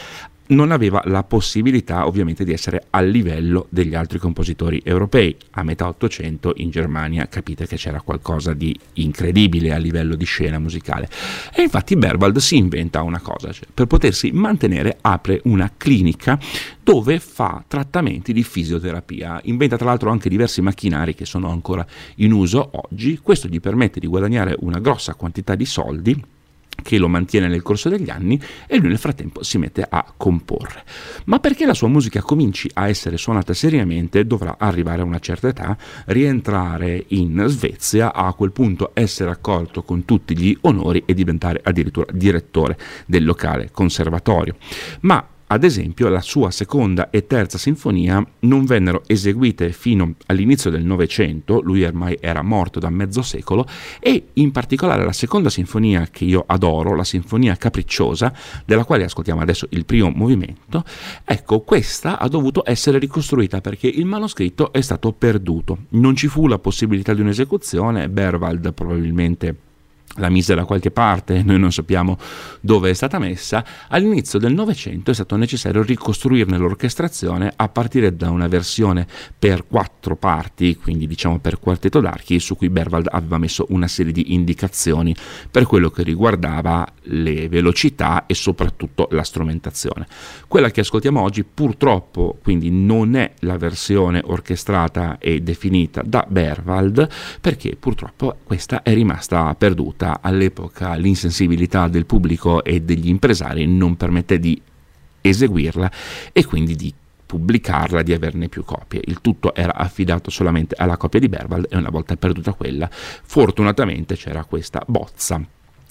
non 0.47 0.71
aveva 0.71 1.01
la 1.05 1.23
possibilità 1.23 2.07
ovviamente 2.07 2.43
di 2.43 2.53
essere 2.53 2.85
a 2.89 3.01
livello 3.01 3.67
degli 3.69 3.95
altri 3.95 4.19
compositori 4.19 4.81
europei. 4.83 5.35
A 5.51 5.63
metà 5.63 5.87
Ottocento 5.87 6.53
in 6.57 6.69
Germania 6.69 7.27
capite 7.27 7.65
che 7.65 7.75
c'era 7.75 8.01
qualcosa 8.01 8.53
di 8.53 8.77
incredibile 8.93 9.73
a 9.73 9.77
livello 9.77 10.15
di 10.15 10.25
scena 10.25 10.59
musicale. 10.59 11.09
E 11.53 11.63
infatti 11.63 11.95
Berwald 11.95 12.37
si 12.37 12.57
inventa 12.57 13.01
una 13.01 13.19
cosa, 13.19 13.51
cioè 13.51 13.67
per 13.73 13.87
potersi 13.87 14.31
mantenere 14.31 14.97
apre 15.01 15.41
una 15.45 15.71
clinica 15.75 16.39
dove 16.83 17.19
fa 17.19 17.63
trattamenti 17.67 18.31
di 18.31 18.43
fisioterapia. 18.43 19.41
Inventa 19.43 19.75
tra 19.75 19.87
l'altro 19.87 20.09
anche 20.09 20.29
diversi 20.29 20.61
macchinari 20.61 21.15
che 21.15 21.25
sono 21.25 21.49
ancora 21.49 21.85
in 22.15 22.31
uso 22.31 22.69
oggi. 22.71 23.19
Questo 23.21 23.47
gli 23.47 23.59
permette 23.59 23.99
di 23.99 24.07
guadagnare 24.07 24.55
una 24.59 24.79
grossa 24.79 25.13
quantità 25.15 25.55
di 25.55 25.65
soldi 25.65 26.35
che 26.81 26.97
lo 26.97 27.07
mantiene 27.07 27.47
nel 27.47 27.61
corso 27.61 27.89
degli 27.89 28.09
anni 28.09 28.39
e 28.65 28.77
lui 28.77 28.89
nel 28.89 28.97
frattempo 28.97 29.43
si 29.43 29.57
mette 29.57 29.85
a 29.87 30.13
comporre. 30.15 30.83
Ma 31.25 31.39
perché 31.39 31.65
la 31.65 31.73
sua 31.73 31.87
musica 31.87 32.21
cominci 32.21 32.69
a 32.73 32.87
essere 32.87 33.17
suonata 33.17 33.53
seriamente 33.53 34.25
dovrà 34.25 34.55
arrivare 34.57 35.01
a 35.01 35.05
una 35.05 35.19
certa 35.19 35.47
età, 35.47 35.77
rientrare 36.05 37.05
in 37.09 37.43
Svezia, 37.47 38.13
a 38.13 38.33
quel 38.33 38.51
punto 38.51 38.91
essere 38.93 39.31
accolto 39.31 39.83
con 39.83 40.05
tutti 40.05 40.37
gli 40.37 40.57
onori 40.61 41.03
e 41.05 41.13
diventare 41.13 41.61
addirittura 41.63 42.11
direttore 42.11 42.77
del 43.05 43.25
locale 43.25 43.69
conservatorio. 43.71 44.55
Ma 45.01 45.25
ad 45.49 45.63
esempio, 45.63 46.09
la 46.09 46.19
sua 46.19 46.51
seconda 46.51 47.09
e 47.09 47.25
terza 47.25 47.57
sinfonia 47.57 48.25
non 48.39 48.65
vennero 48.65 49.03
eseguite 49.07 49.71
fino 49.71 50.15
all'inizio 50.25 50.69
del 50.69 50.83
Novecento, 50.83 51.61
lui 51.61 51.85
ormai 51.85 52.17
era 52.19 52.41
morto 52.41 52.79
da 52.79 52.89
mezzo 52.89 53.21
secolo, 53.21 53.65
e 53.99 54.27
in 54.33 54.51
particolare 54.51 55.05
la 55.05 55.13
seconda 55.13 55.49
sinfonia 55.49 56.07
che 56.11 56.25
io 56.25 56.43
adoro, 56.45 56.95
la 56.95 57.05
sinfonia 57.05 57.55
capricciosa, 57.55 58.33
della 58.65 58.83
quale 58.83 59.05
ascoltiamo 59.05 59.39
adesso 59.39 59.67
il 59.69 59.85
primo 59.85 60.11
movimento, 60.13 60.83
ecco, 61.23 61.61
questa 61.61 62.19
ha 62.19 62.27
dovuto 62.27 62.63
essere 62.65 62.99
ricostruita 62.99 63.61
perché 63.61 63.87
il 63.87 64.05
manoscritto 64.05 64.73
è 64.73 64.81
stato 64.81 65.13
perduto. 65.13 65.85
Non 65.89 66.15
ci 66.15 66.27
fu 66.27 66.47
la 66.47 66.59
possibilità 66.59 67.13
di 67.13 67.21
un'esecuzione, 67.21 68.09
Berwald 68.09 68.73
probabilmente 68.73 69.55
la 70.17 70.29
mise 70.29 70.55
da 70.55 70.65
qualche 70.65 70.91
parte, 70.91 71.41
noi 71.45 71.59
non 71.59 71.71
sappiamo 71.71 72.17
dove 72.61 72.89
è 72.89 72.93
stata 72.93 73.19
messa, 73.19 73.63
all'inizio 73.89 74.39
del 74.39 74.53
Novecento 74.53 75.11
è 75.11 75.13
stato 75.13 75.35
necessario 75.35 75.81
ricostruirne 75.81 76.57
l'orchestrazione 76.57 77.51
a 77.55 77.69
partire 77.69 78.15
da 78.15 78.29
una 78.29 78.47
versione 78.47 79.07
per 79.37 79.65
quattro 79.67 80.15
parti, 80.15 80.75
quindi 80.75 81.07
diciamo 81.07 81.39
per 81.39 81.59
quartetto 81.59 81.99
d'archi, 81.99 82.39
su 82.39 82.55
cui 82.55 82.69
Berwald 82.69 83.07
aveva 83.11 83.37
messo 83.37 83.65
una 83.69 83.87
serie 83.87 84.11
di 84.11 84.33
indicazioni 84.33 85.15
per 85.49 85.65
quello 85.65 85.89
che 85.89 86.03
riguardava 86.03 86.87
le 87.03 87.47
velocità 87.49 88.25
e 88.25 88.33
soprattutto 88.33 89.07
la 89.11 89.23
strumentazione. 89.23 90.07
Quella 90.47 90.69
che 90.71 90.81
ascoltiamo 90.81 91.21
oggi 91.21 91.43
purtroppo 91.43 92.37
quindi 92.41 92.69
non 92.69 93.15
è 93.15 93.33
la 93.39 93.57
versione 93.57 94.21
orchestrata 94.23 95.17
e 95.19 95.41
definita 95.41 96.01
da 96.05 96.25
Berwald 96.27 97.07
perché 97.41 97.75
purtroppo 97.75 98.37
questa 98.43 98.81
è 98.81 98.93
rimasta 98.93 99.53
perduta 99.55 100.06
vista 100.07 100.19
all'epoca 100.21 100.95
l'insensibilità 100.95 101.87
del 101.87 102.05
pubblico 102.05 102.63
e 102.63 102.81
degli 102.81 103.09
impresari 103.09 103.65
non 103.67 103.97
permette 103.97 104.39
di 104.39 104.59
eseguirla 105.19 105.91
e 106.31 106.45
quindi 106.45 106.75
di 106.75 106.93
pubblicarla, 107.25 108.03
di 108.03 108.13
averne 108.13 108.47
più 108.47 108.63
copie. 108.63 109.01
Il 109.03 109.19
tutto 109.19 109.53
era 109.53 109.75
affidato 109.75 110.29
solamente 110.29 110.75
alla 110.77 110.95
copia 110.95 111.19
di 111.19 111.27
Berwald 111.27 111.67
e 111.69 111.75
una 111.75 111.89
volta 111.89 112.15
perduta 112.15 112.53
quella, 112.53 112.89
fortunatamente 112.89 114.15
c'era 114.15 114.45
questa 114.45 114.81
bozza 114.87 115.41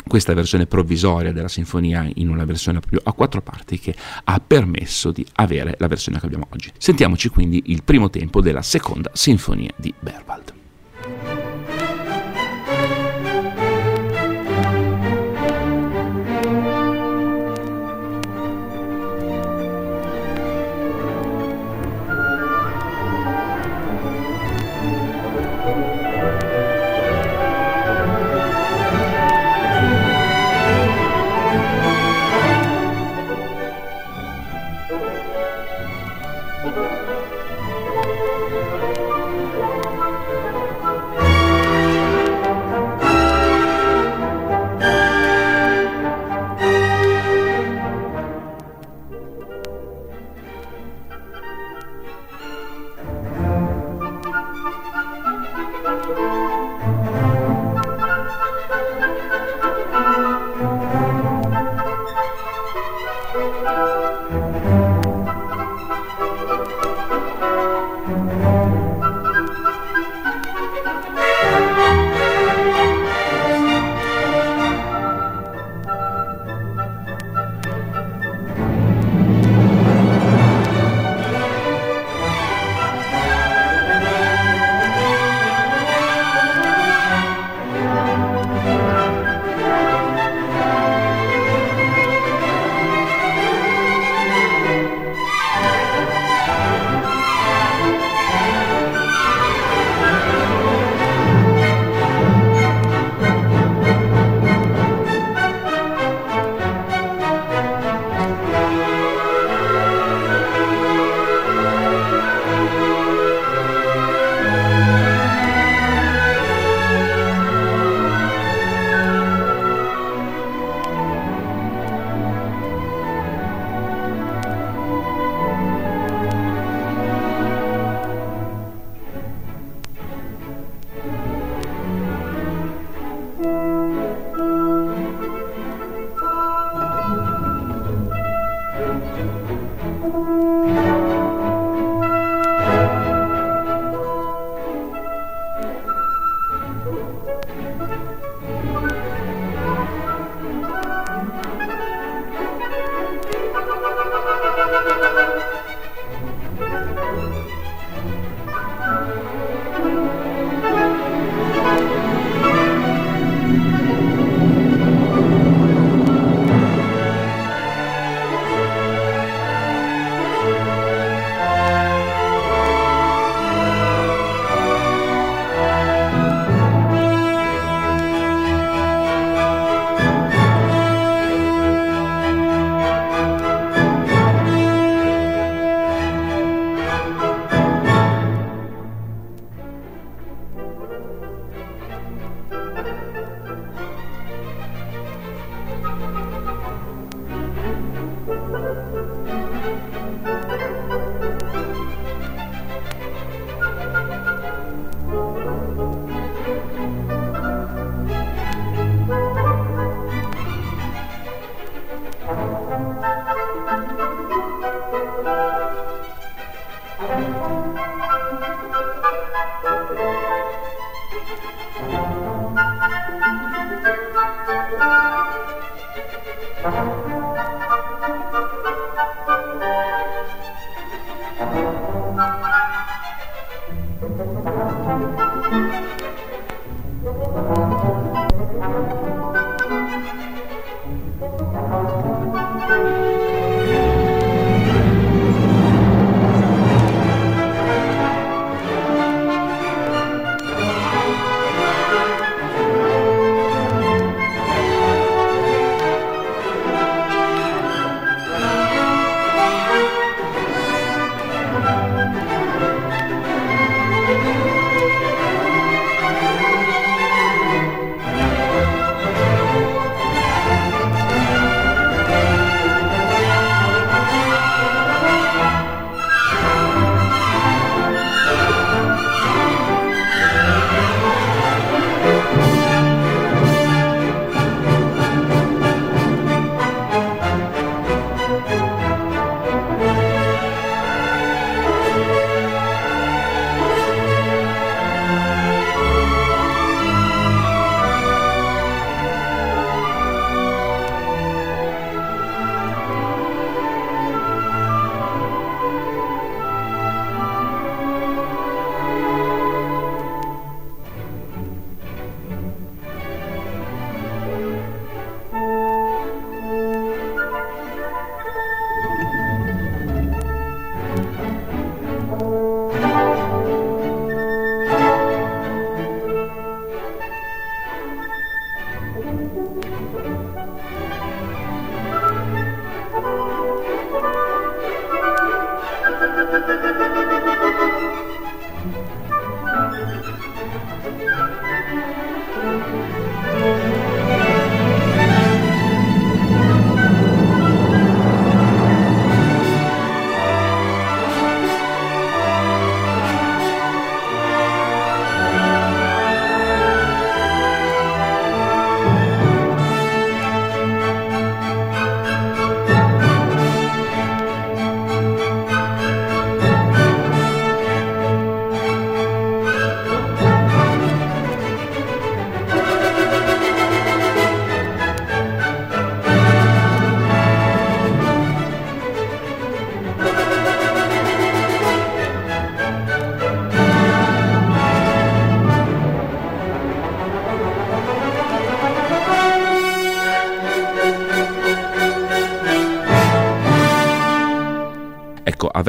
questa 0.06 0.34
versione 0.34 0.66
provvisoria 0.66 1.32
della 1.32 1.48
sinfonia 1.48 2.08
in 2.14 2.28
una 2.28 2.44
versione 2.44 2.78
più 2.78 2.96
a 3.02 3.12
quattro 3.12 3.42
parti 3.42 3.80
che 3.80 3.92
ha 4.22 4.38
permesso 4.38 5.10
di 5.10 5.26
avere 5.34 5.74
la 5.80 5.88
versione 5.88 6.20
che 6.20 6.26
abbiamo 6.26 6.46
oggi. 6.50 6.70
Sentiamoci 6.78 7.28
quindi 7.28 7.64
il 7.66 7.82
primo 7.82 8.08
tempo 8.08 8.40
della 8.40 8.62
seconda 8.62 9.10
sinfonia 9.14 9.72
di 9.76 9.92
Berwald. 9.98 10.55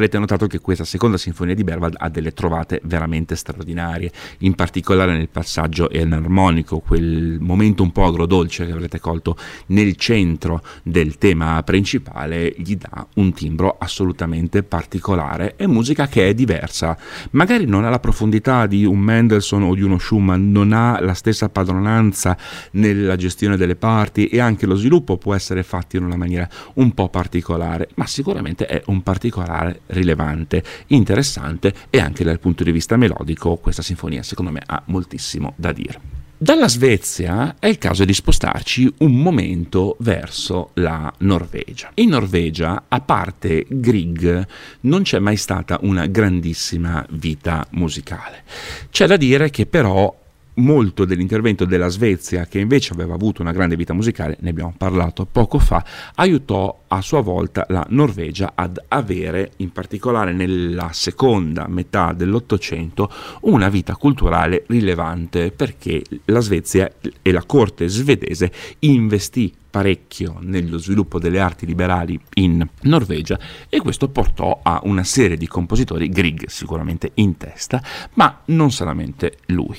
Avrete 0.08 0.20
notato 0.20 0.48
che 0.48 0.60
questa 0.60 0.86
seconda 0.86 1.18
sinfonia 1.18 1.54
di 1.54 1.64
Berwald 1.64 1.96
ha 1.98 2.10
delle 2.10 2.34
trovate 2.34 2.80
veramente 2.84 3.36
straordinarie, 3.36 4.12
in 4.40 4.56
particolare 4.56 5.16
nel 5.16 5.30
passaggio 5.30 5.90
enarmonico, 5.90 6.80
quel 6.80 7.38
momento 7.40 7.84
un 7.84 7.92
po' 7.92 8.06
agrodolce 8.06 8.66
che 8.66 8.72
avrete 8.72 9.00
colto 9.00 9.38
nel 9.68 9.96
centro 9.96 10.64
del 10.84 11.18
tema 11.18 11.62
principale, 11.64 12.54
gli 12.58 12.76
dà 12.78 13.06
un 13.16 13.34
timbro 13.34 13.76
assolutamente 13.78 14.64
particolare 14.64 15.56
e 15.58 15.68
musica 15.68 16.08
che 16.08 16.30
è 16.30 16.34
diversa. 16.34 16.98
Magari 17.32 17.66
non 17.66 17.84
ha 17.84 17.90
la 17.90 18.00
profondità 18.00 18.66
di 18.66 18.86
un 18.86 19.00
Mendelssohn 19.00 19.64
o 19.64 19.76
di 19.76 19.82
uno 19.82 20.00
Schumann, 20.00 20.52
non 20.52 20.72
ha 20.72 21.00
la 21.02 21.14
stessa 21.14 21.50
padronanza 21.50 22.38
nella 22.72 23.16
gestione 23.18 23.58
delle 23.58 23.76
parti 23.76 24.28
e 24.28 24.40
anche 24.40 24.66
lo 24.66 24.76
sviluppo 24.76 25.18
può 25.18 25.34
essere 25.36 25.64
fatto 25.64 25.98
in 25.98 26.04
una 26.04 26.16
maniera 26.16 26.48
un 26.76 26.94
po' 26.94 27.10
particolare, 27.10 27.90
ma 27.96 28.06
sicuramente 28.06 28.66
è 28.66 28.82
un 28.86 29.02
particolare 29.04 29.82
rilevante, 29.98 30.64
interessante 30.88 31.74
e 31.90 32.00
anche 32.00 32.24
dal 32.24 32.40
punto 32.40 32.64
di 32.64 32.72
vista 32.72 32.96
melodico 32.96 33.58
questa 33.58 33.82
sinfonia 33.82 34.24
secondo 34.24 34.52
me 34.52 34.62
ha 34.66 34.82
moltissimo 34.86 35.54
da 35.58 35.72
dire. 35.72 36.18
Dalla 36.40 36.68
Svezia 36.68 37.56
è 37.58 37.66
il 37.66 37.80
caso 37.80 38.06
di 38.06 38.14
spostarci 38.14 38.94
un 39.00 39.20
momento 39.20 39.96
verso 40.02 40.70
la 40.76 41.12
Norvegia. 41.20 41.90
In 41.96 42.10
Norvegia, 42.10 42.84
a 42.88 43.02
parte 43.02 43.66
Grieg, 43.68 44.46
non 44.82 45.02
c'è 45.02 45.18
mai 45.18 45.36
stata 45.36 45.80
una 45.82 46.06
grandissima 46.06 47.04
vita 47.10 47.66
musicale. 47.72 48.44
C'è 48.92 49.08
da 49.08 49.18
dire 49.18 49.50
che 49.50 49.66
però 49.66 50.16
molto 50.58 51.06
dell'intervento 51.06 51.66
della 51.66 51.88
Svezia, 51.88 52.46
che 52.46 52.60
invece 52.60 52.94
aveva 52.94 53.14
avuto 53.14 53.42
una 53.42 53.52
grande 53.52 53.76
vita 53.76 53.94
musicale, 53.94 54.38
ne 54.42 54.50
abbiamo 54.50 54.74
parlato 54.78 55.26
poco 55.26 55.60
fa, 55.60 55.84
aiutò 56.16 56.84
a 56.88 57.02
sua 57.02 57.22
volta 57.22 57.66
la 57.70 57.86
Norvegia 57.90 58.54
ad 58.56 58.82
avere, 58.88 59.52
in 59.58 59.72
particolare 59.72 60.34
nella 60.34 60.90
seconda 60.94 61.68
metà 61.68 62.14
dell'Ottocento, 62.14 63.12
una 63.42 63.70
vita 63.70 63.96
culturale 63.96 64.64
rilevante 64.68 65.52
perché 65.52 66.02
la 66.26 66.40
Svezia 66.40 66.92
e 67.22 67.32
la 67.32 67.44
corte 67.44 67.88
svedese 67.88 68.52
investì 68.80 69.54
parecchio 69.70 70.38
nello 70.40 70.80
sviluppo 70.80 71.20
delle 71.20 71.40
arti 71.40 71.68
liberali 71.68 72.20
in 72.36 72.68
Norvegia 72.82 73.38
e 73.70 73.80
questo 73.80 74.10
portò 74.10 74.60
a 74.64 74.82
una 74.86 75.04
serie 75.04 75.38
di 75.38 75.48
compositori, 75.48 76.10
Grieg 76.10 76.48
sicuramente 76.48 77.12
in 77.16 77.38
testa, 77.38 77.82
ma 78.14 78.42
non 78.46 78.72
solamente 78.72 79.38
lui. 79.48 79.78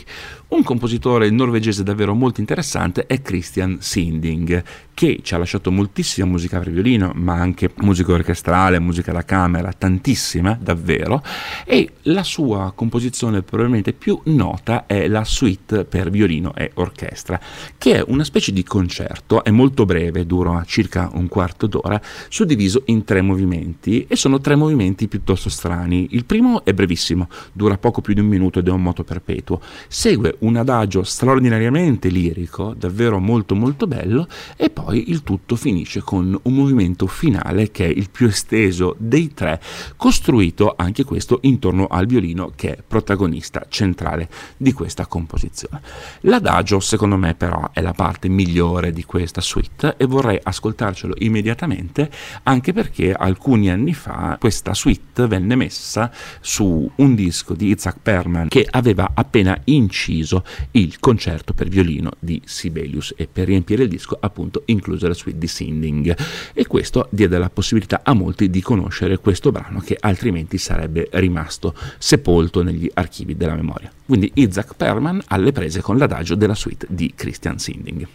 Un 0.48 0.62
compositore 0.62 1.28
norvegese 1.28 1.82
davvero 1.82 2.14
molto 2.14 2.40
interessante 2.40 3.04
è 3.04 3.20
Christian 3.20 3.76
Sinding, 3.80 4.64
che 4.94 5.20
ci 5.22 5.34
ha 5.34 5.38
lasciato 5.38 5.70
moltissima 5.70 6.26
musica 6.26 6.58
per 6.58 6.70
violino, 6.70 7.12
ma 7.16 7.34
anche 7.34 7.70
musica 7.82 8.12
orchestrale, 8.12 8.78
musica 8.78 9.12
da 9.12 9.26
camera, 9.26 9.70
tantissima 9.74 10.58
davvero, 10.58 11.22
e 11.66 11.90
la 12.04 12.22
sua 12.22 12.72
composizione 12.74 13.42
probabilmente 13.42 13.92
più 13.92 14.18
nota 14.24 14.87
è 14.87 15.06
la 15.06 15.22
suite 15.22 15.84
per 15.84 16.08
violino 16.08 16.54
e 16.54 16.70
orchestra, 16.74 17.38
che 17.76 17.96
è 17.96 18.04
una 18.08 18.24
specie 18.24 18.50
di 18.50 18.64
concerto, 18.64 19.44
è 19.44 19.50
molto 19.50 19.84
breve, 19.84 20.24
dura 20.24 20.64
circa 20.66 21.11
un 21.12 21.28
quarto 21.28 21.66
d'ora, 21.66 22.00
suddiviso 22.30 22.84
in 22.87 23.04
tre 23.04 23.20
movimenti 23.20 24.06
e 24.08 24.16
sono 24.16 24.40
tre 24.40 24.56
movimenti 24.56 25.08
piuttosto 25.08 25.50
strani. 25.50 26.08
Il 26.12 26.24
primo 26.24 26.64
è 26.64 26.72
brevissimo, 26.72 27.28
dura 27.52 27.76
poco 27.76 28.00
più 28.00 28.14
di 28.14 28.20
un 28.20 28.26
minuto 28.26 28.61
ed 28.61 28.66
è 28.66 28.70
un 28.70 28.82
moto 28.82 29.04
perpetuo. 29.04 29.61
Segue 29.87 30.37
un 30.40 30.57
adagio 30.57 31.03
straordinariamente 31.03 32.09
lirico, 32.09 32.74
davvero 32.77 33.18
molto 33.18 33.55
molto 33.55 33.87
bello, 33.87 34.27
e 34.57 34.70
poi 34.70 35.11
il 35.11 35.22
tutto 35.22 35.57
finisce 35.57 36.01
con 36.01 36.38
un 36.40 36.55
movimento 36.55 37.07
finale 37.07 37.70
che 37.70 37.87
è 37.87 37.88
il 37.88 38.11
più 38.11 38.27
esteso 38.27 38.94
dei 38.98 39.35
tre, 39.35 39.61
costruito 39.96 40.74
anche 40.77 41.05
questo 41.05 41.38
intorno 41.42 41.87
al 41.87 42.07
violino 42.07 42.53
che 42.55 42.77
è 42.77 42.83
protagonista 42.87 43.66
centrale 43.68 44.29
di 44.57 44.72
questa 44.72 45.07
composizione. 45.07 45.81
L'adagio 46.22 46.81
secondo 46.81 47.16
me 47.16 47.35
però 47.35 47.70
è 47.72 47.81
la 47.81 47.92
parte 47.92 48.29
migliore 48.29 48.92
di 48.92 49.05
questa 49.05 49.40
suite 49.40 49.94
e 49.96 50.07
vorrei 50.07 50.38
ascoltarcelo 50.42 51.14
immediatamente 51.18 52.11
anche 52.44 52.72
perché 52.72 53.12
alcuni 53.12 53.70
anni 53.70 53.94
fa 53.94 54.37
questa 54.38 54.74
suite 54.74 55.27
venne 55.27 55.57
messa 55.57 56.11
su 56.40 56.90
un 56.96 57.14
disco 57.14 57.55
di 57.55 57.68
Isaac 57.68 57.98
Perman 58.03 58.48
che 58.48 58.66
aveva 58.68 59.11
appena 59.14 59.59
inciso 59.64 60.27
il 60.72 60.98
concerto 61.00 61.52
per 61.52 61.68
violino 61.68 62.10
di 62.18 62.40
Sibelius 62.44 63.14
e 63.16 63.28
per 63.30 63.46
riempire 63.46 63.84
il 63.84 63.88
disco 63.88 64.16
appunto 64.20 64.62
incluse 64.66 65.08
la 65.08 65.14
suite 65.14 65.38
di 65.38 65.46
Sinding 65.46 66.16
e 66.52 66.66
questo 66.66 67.08
diede 67.10 67.38
la 67.38 67.50
possibilità 67.50 68.00
a 68.02 68.12
molti 68.12 68.50
di 68.50 68.60
conoscere 68.60 69.18
questo 69.18 69.50
brano 69.50 69.80
che 69.80 69.96
altrimenti 69.98 70.58
sarebbe 70.58 71.08
rimasto 71.12 71.74
sepolto 71.98 72.62
negli 72.62 72.90
archivi 72.94 73.36
della 73.36 73.54
memoria. 73.54 73.90
Quindi 74.04 74.30
Isaac 74.34 74.74
Perman 74.74 75.22
alle 75.26 75.52
prese 75.52 75.80
con 75.80 75.98
l'adagio 75.98 76.34
della 76.34 76.54
suite 76.54 76.86
di 76.90 77.12
Christian 77.14 77.58
Sinding. 77.58 78.06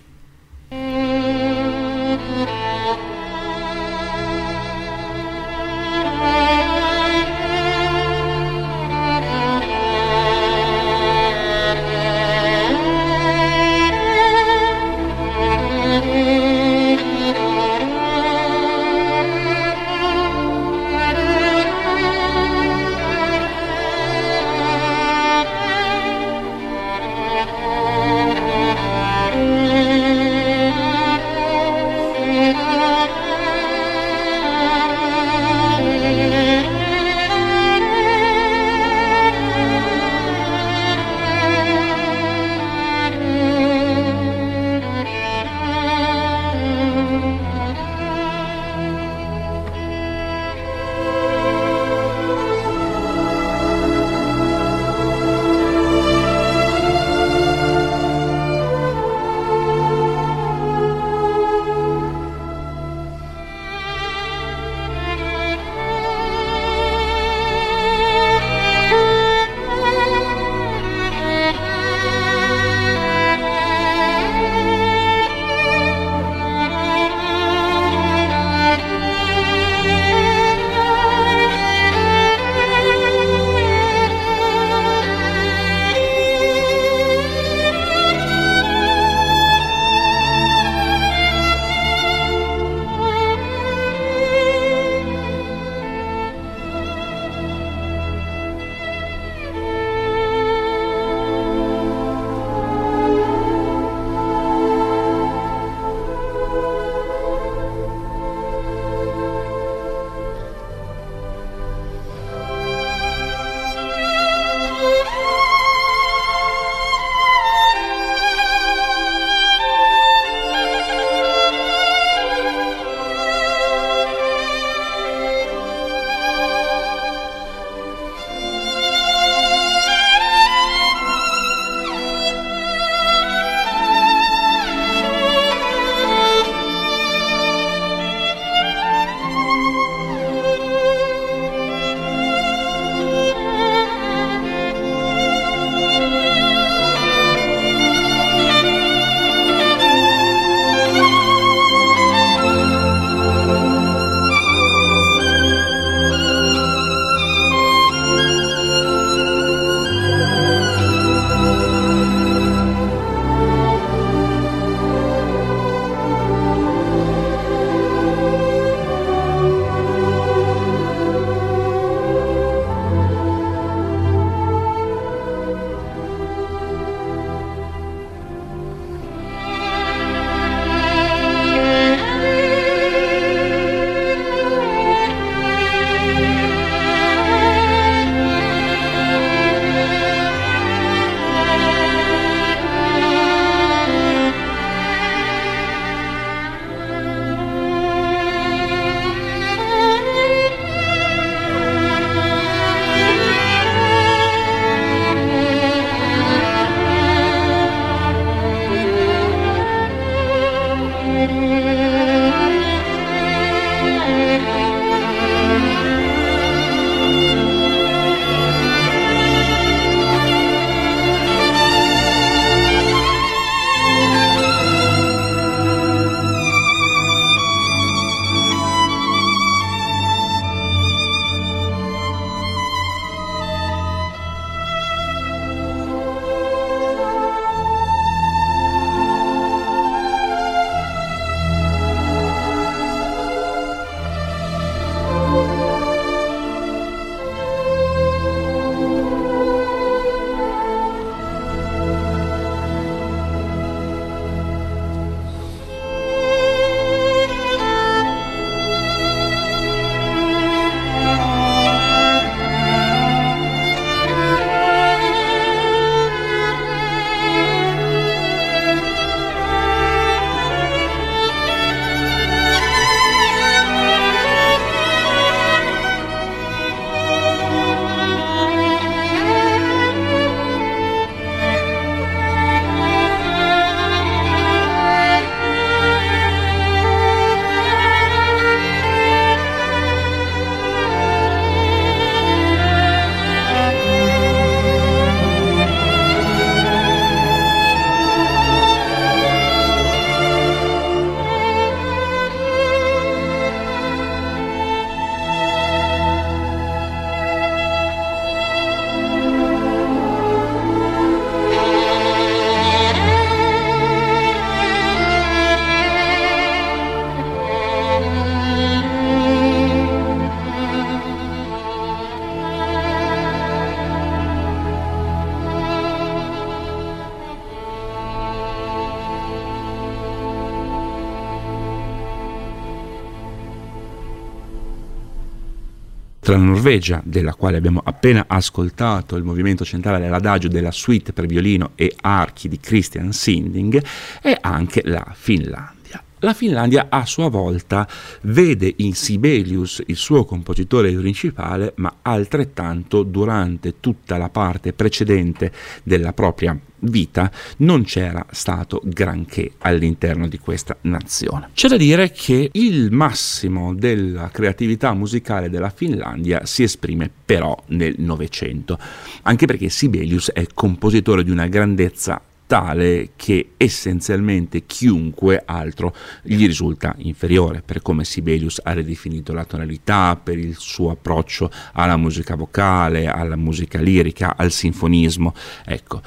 Tra 336.23 336.37
la 336.37 336.43
Norvegia, 336.43 337.01
della 337.03 337.33
quale 337.33 337.57
abbiamo 337.57 337.81
appena 337.83 338.23
ascoltato 338.29 339.17
il 339.17 339.25
movimento 339.25 339.65
centrale 339.65 339.99
dell'adagio 339.99 340.47
della 340.47 340.71
suite 340.71 341.11
per 341.11 341.25
violino 341.25 341.71
e 341.75 341.93
archi 341.99 342.47
di 342.47 342.61
Christian 342.61 343.11
Sinding, 343.11 343.83
e 344.21 344.37
anche 344.39 344.83
la 344.85 345.05
Finlandia. 345.13 346.01
La 346.19 346.33
Finlandia 346.33 346.85
a 346.87 347.05
sua 347.05 347.27
volta 347.27 347.85
vede 348.21 348.73
in 348.77 348.93
Sibelius 348.95 349.83
il 349.87 349.97
suo 349.97 350.23
compositore 350.23 350.93
principale, 350.93 351.73
ma 351.75 351.97
altrettanto 352.01 353.03
durante 353.03 353.81
tutta 353.81 354.17
la 354.17 354.29
parte 354.29 354.71
precedente 354.71 355.51
della 355.83 356.13
propria 356.13 356.57
vita 356.83 357.31
non 357.57 357.83
c'era 357.83 358.25
stato 358.31 358.81
granché 358.83 359.53
all'interno 359.59 360.27
di 360.27 360.37
questa 360.37 360.77
nazione. 360.81 361.49
C'è 361.53 361.67
da 361.67 361.77
dire 361.77 362.11
che 362.11 362.49
il 362.51 362.91
massimo 362.91 363.73
della 363.73 364.29
creatività 364.29 364.93
musicale 364.93 365.49
della 365.49 365.69
Finlandia 365.69 366.45
si 366.45 366.63
esprime 366.63 367.09
però 367.25 367.55
nel 367.67 367.95
Novecento, 367.97 368.77
anche 369.23 369.45
perché 369.45 369.69
Sibelius 369.69 370.31
è 370.31 370.45
compositore 370.53 371.23
di 371.23 371.31
una 371.31 371.47
grandezza 371.47 372.21
tale 372.45 373.11
che 373.15 373.53
essenzialmente 373.57 374.65
chiunque 374.65 375.41
altro 375.43 375.95
gli 376.21 376.45
risulta 376.45 376.93
inferiore, 376.97 377.63
per 377.65 377.81
come 377.81 378.03
Sibelius 378.03 378.59
ha 378.63 378.73
ridefinito 378.73 379.33
la 379.33 379.45
tonalità, 379.45 380.19
per 380.21 380.37
il 380.37 380.55
suo 380.57 380.91
approccio 380.91 381.49
alla 381.73 381.97
musica 381.97 382.35
vocale, 382.35 383.07
alla 383.07 383.35
musica 383.37 383.79
lirica, 383.79 384.35
al 384.37 384.51
sinfonismo. 384.51 385.33
Ecco, 385.65 386.01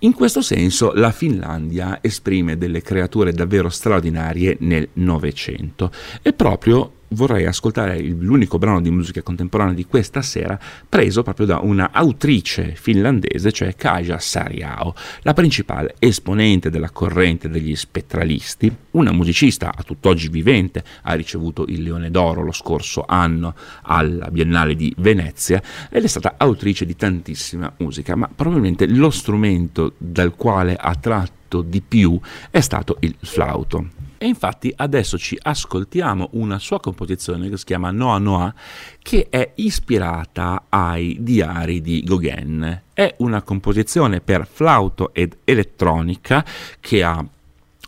in 0.00 0.12
questo 0.14 0.40
senso 0.40 0.92
la 0.94 1.10
Finlandia 1.10 1.98
esprime 2.00 2.56
delle 2.56 2.82
creature 2.82 3.32
davvero 3.32 3.68
straordinarie 3.68 4.56
nel 4.60 4.88
Novecento. 4.94 5.90
E 6.22 6.32
proprio 6.32 6.92
vorrei 7.10 7.46
ascoltare 7.46 8.00
l'unico 8.00 8.58
brano 8.58 8.80
di 8.80 8.90
musica 8.90 9.22
contemporanea 9.22 9.74
di 9.74 9.86
questa 9.86 10.22
sera, 10.22 10.58
preso 10.88 11.22
proprio 11.22 11.46
da 11.46 11.58
una 11.58 11.90
autrice 11.92 12.74
finlandese, 12.74 13.52
cioè 13.52 13.74
Kaja 13.74 14.18
Sariao, 14.18 14.94
la 15.22 15.32
principale 15.32 15.94
esponente 15.98 16.70
della 16.70 16.90
corrente 16.90 17.48
degli 17.48 17.74
spettralisti, 17.74 18.72
una 18.92 19.12
musicista 19.12 19.72
a 19.74 19.82
tutt'oggi 19.82 20.28
vivente, 20.28 20.84
ha 21.02 21.14
ricevuto 21.14 21.64
il 21.68 21.82
Leone 21.82 22.10
d'Oro 22.10 22.42
lo 22.42 22.52
scorso 22.52 23.04
anno 23.06 23.54
alla 23.82 24.30
Biennale 24.30 24.74
di 24.74 24.92
Venezia 24.98 25.62
ed 25.90 26.04
è 26.04 26.08
stata 26.08 26.34
autrice 26.36 26.84
di 26.84 26.96
tantissima 26.96 27.72
musica, 27.78 28.14
ma 28.14 28.28
probabilmente 28.34 28.86
lo 28.86 29.10
strumento 29.10 29.94
dal 29.96 30.34
quale 30.36 30.76
ha 30.76 30.94
tratto 30.94 31.62
di 31.62 31.80
più 31.80 32.18
è 32.50 32.60
stato 32.60 32.96
il 33.00 33.16
flauto. 33.20 33.99
E 34.22 34.26
infatti 34.26 34.70
adesso 34.76 35.16
ci 35.16 35.38
ascoltiamo 35.40 36.28
una 36.32 36.58
sua 36.58 36.78
composizione 36.78 37.48
che 37.48 37.56
si 37.56 37.64
chiama 37.64 37.90
Noa 37.90 38.18
Noa, 38.18 38.54
che 39.00 39.28
è 39.30 39.52
ispirata 39.54 40.64
ai 40.68 41.16
diari 41.20 41.80
di 41.80 42.02
Gauguin. 42.02 42.82
È 42.92 43.14
una 43.20 43.40
composizione 43.40 44.20
per 44.20 44.46
flauto 44.46 45.14
ed 45.14 45.38
elettronica 45.42 46.44
che 46.80 47.02
ha 47.02 47.24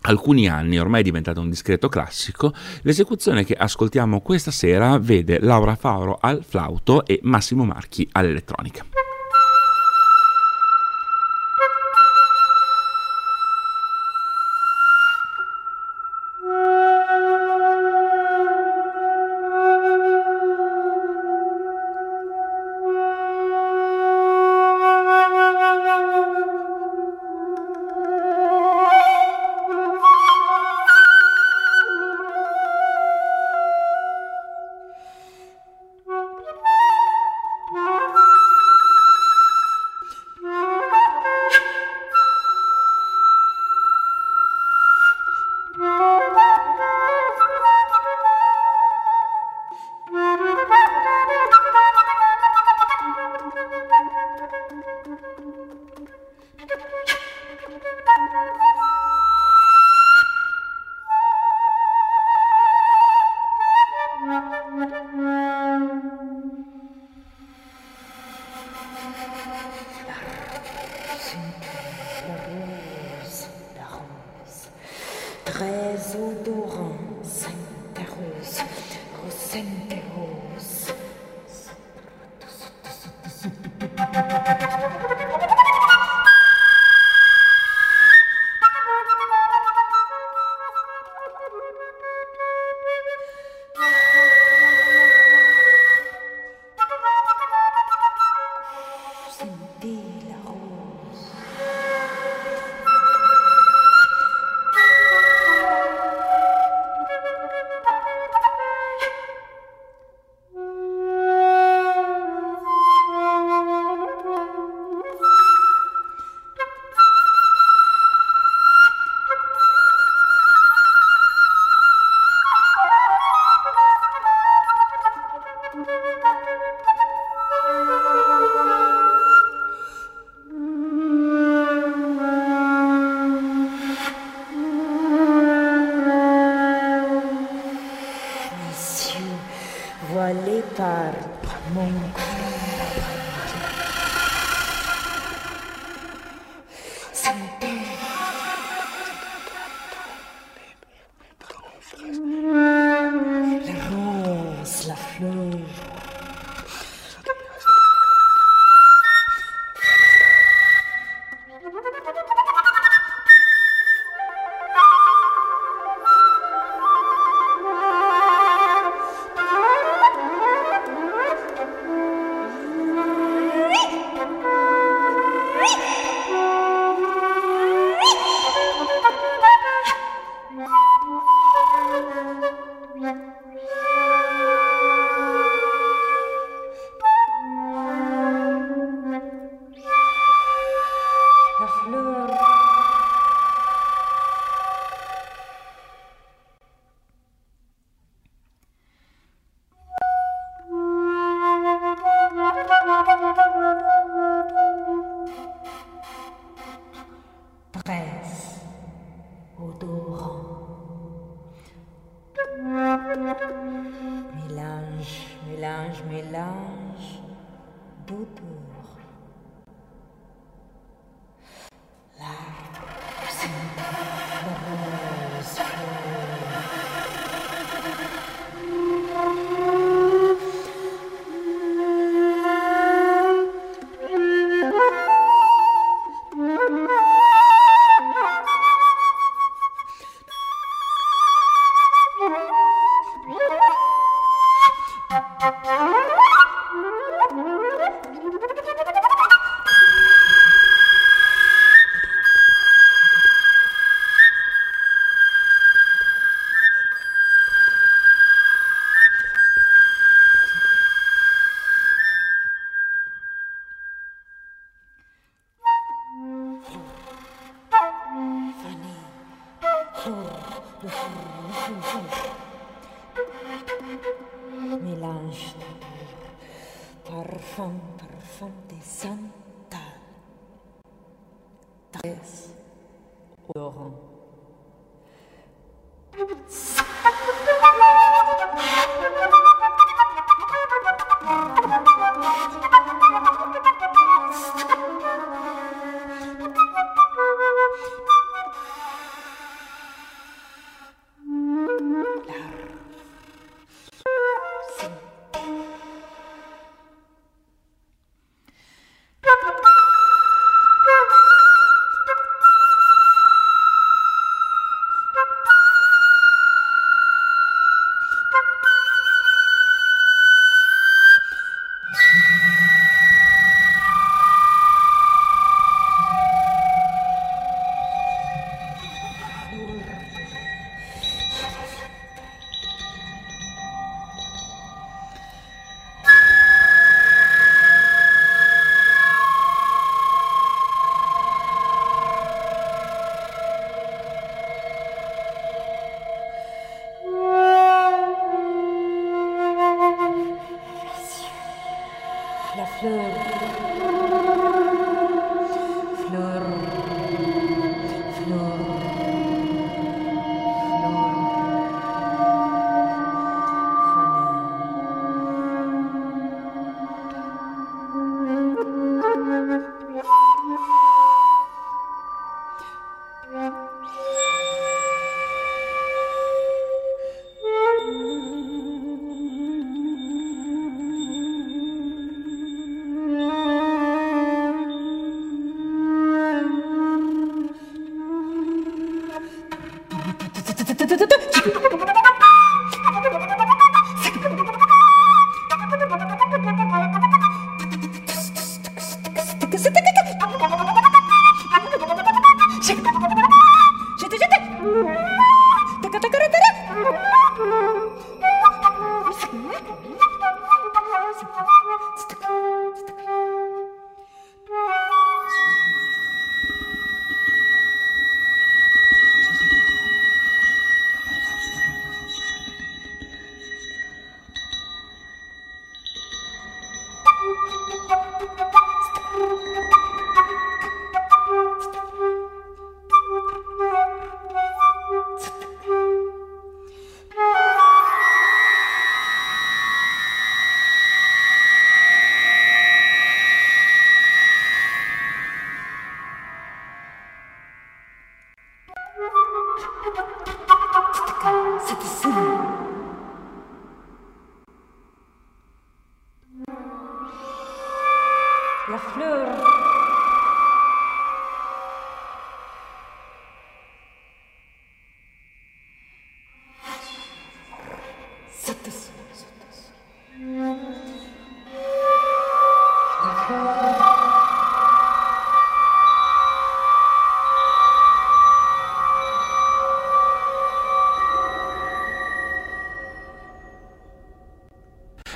alcuni 0.01 0.47
anni, 0.47 0.79
ormai 0.79 1.01
è 1.01 1.03
diventato 1.03 1.39
un 1.39 1.49
discreto 1.49 1.87
classico, 1.87 2.51
l'esecuzione 2.81 3.45
che 3.45 3.53
ascoltiamo 3.53 4.19
questa 4.21 4.49
sera 4.49 4.97
vede 4.97 5.39
Laura 5.39 5.75
Fauro 5.75 6.17
al 6.19 6.43
flauto 6.43 7.05
e 7.05 7.19
Massimo 7.21 7.63
Marchi 7.63 8.09
all'elettronica. 8.11 8.83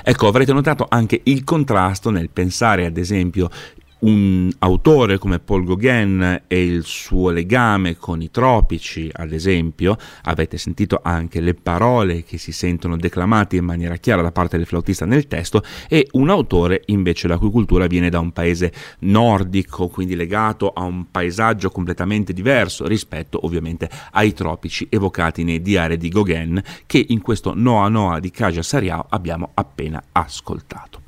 Ecco, 0.08 0.26
avrete 0.26 0.54
notato 0.54 0.86
anche 0.88 1.20
il 1.24 1.44
contrasto 1.44 2.08
nel 2.08 2.30
pensare, 2.30 2.86
ad 2.86 2.96
esempio, 2.96 3.50
un 4.00 4.50
autore 4.58 5.18
come 5.18 5.38
Paul 5.38 5.64
Gauguin 5.64 6.42
e 6.46 6.64
il 6.64 6.84
suo 6.84 7.30
legame 7.30 7.96
con 7.96 8.22
i 8.22 8.30
tropici, 8.30 9.10
ad 9.12 9.32
esempio, 9.32 9.96
avete 10.22 10.58
sentito 10.58 11.00
anche 11.02 11.40
le 11.40 11.54
parole 11.54 12.22
che 12.22 12.38
si 12.38 12.52
sentono 12.52 12.96
declamate 12.96 13.56
in 13.56 13.64
maniera 13.64 13.96
chiara 13.96 14.22
da 14.22 14.30
parte 14.30 14.56
del 14.56 14.66
flautista 14.66 15.04
nel 15.04 15.26
testo, 15.26 15.62
e 15.88 16.08
un 16.12 16.30
autore 16.30 16.82
invece 16.86 17.28
la 17.28 17.38
cui 17.38 17.50
cultura 17.50 17.86
viene 17.86 18.10
da 18.10 18.20
un 18.20 18.32
paese 18.32 18.72
nordico, 19.00 19.88
quindi 19.88 20.14
legato 20.14 20.70
a 20.70 20.82
un 20.82 21.10
paesaggio 21.10 21.70
completamente 21.70 22.32
diverso 22.32 22.86
rispetto 22.86 23.44
ovviamente 23.44 23.88
ai 24.12 24.32
tropici 24.32 24.86
evocati 24.90 25.44
nei 25.44 25.62
diari 25.62 25.96
di 25.96 26.08
Gauguin 26.08 26.62
che 26.86 27.04
in 27.08 27.20
questo 27.20 27.52
Noa 27.54 27.88
Noa 27.88 28.20
di 28.20 28.30
Kaja 28.30 28.62
Sariao 28.62 29.06
abbiamo 29.08 29.50
appena 29.54 30.02
ascoltato. 30.12 31.07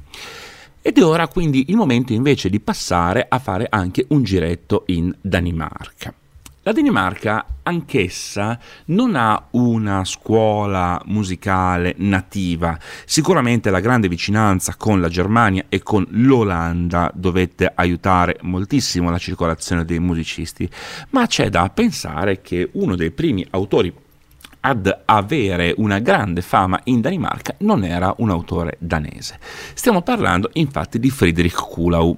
Ed 0.83 0.97
è 0.97 1.05
ora 1.05 1.28
quindi 1.28 1.66
il 1.68 1.76
momento 1.76 2.14
invece 2.14 2.49
di 2.49 2.59
passare 2.59 3.26
a 3.28 3.39
fare 3.39 3.66
anche 3.68 4.07
un 4.09 4.22
giretto 4.22 4.85
in 4.87 5.14
Danimarca. 5.20 6.14
La 6.62 6.72
Danimarca 6.72 7.45
anch'essa 7.62 8.59
non 8.87 9.14
ha 9.14 9.49
una 9.51 10.05
scuola 10.07 11.01
musicale 11.07 11.95
nativa, 11.99 12.78
sicuramente 13.05 13.68
la 13.68 13.81
grande 13.81 14.09
vicinanza 14.09 14.74
con 14.76 15.01
la 15.01 15.09
Germania 15.11 15.66
e 15.68 15.83
con 15.83 16.07
l'Olanda 16.11 17.11
dovette 17.14 17.70
aiutare 17.74 18.39
moltissimo 18.43 19.11
la 19.11 19.18
circolazione 19.18 19.85
dei 19.85 19.99
musicisti, 19.99 20.68
ma 21.11 21.26
c'è 21.26 21.51
da 21.51 21.68
pensare 21.68 22.41
che 22.41 22.70
uno 22.72 22.97
dei 22.97 23.11
primi 23.11 23.47
autori 23.51 23.93
ad 24.61 25.03
avere 25.07 25.75
una 25.77 25.99
grande 25.99 26.43
fama 26.43 26.81
in 26.85 27.01
Danimarca 27.01 27.55
non 27.59 27.85
era 27.85 28.15
un 28.19 28.31
autore 28.31 28.77
danese. 28.79 29.39
Stiamo 29.75 30.03
parlando 30.03 30.51
infatti 30.55 30.99
di 30.99 31.11
Friedrich 31.11 31.55
Kuhlau. 31.55 32.17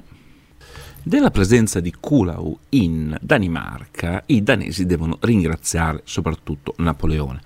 Della 1.04 1.30
presenza 1.30 1.80
di 1.80 1.92
Kuhlau 1.98 2.56
in 2.70 3.16
Danimarca 3.20 4.22
i 4.26 4.42
danesi 4.42 4.86
devono 4.86 5.18
ringraziare 5.20 6.02
soprattutto 6.04 6.74
Napoleone. 6.78 7.40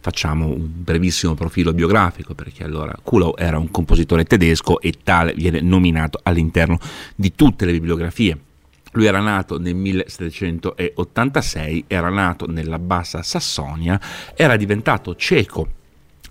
Facciamo 0.00 0.46
un 0.46 0.68
brevissimo 0.70 1.34
profilo 1.34 1.72
biografico 1.72 2.34
perché 2.34 2.64
allora 2.64 2.94
Kuhlau 3.02 3.34
era 3.36 3.58
un 3.58 3.70
compositore 3.70 4.24
tedesco 4.24 4.80
e 4.80 4.94
tale 5.02 5.34
viene 5.34 5.60
nominato 5.60 6.20
all'interno 6.22 6.78
di 7.14 7.34
tutte 7.34 7.66
le 7.66 7.72
bibliografie 7.72 8.38
lui 8.98 9.06
era 9.06 9.20
nato 9.20 9.60
nel 9.60 9.76
1786, 9.76 11.84
era 11.86 12.08
nato 12.08 12.50
nella 12.50 12.80
Bassa 12.80 13.22
Sassonia, 13.22 14.00
era 14.34 14.56
diventato 14.56 15.14
cieco 15.14 15.68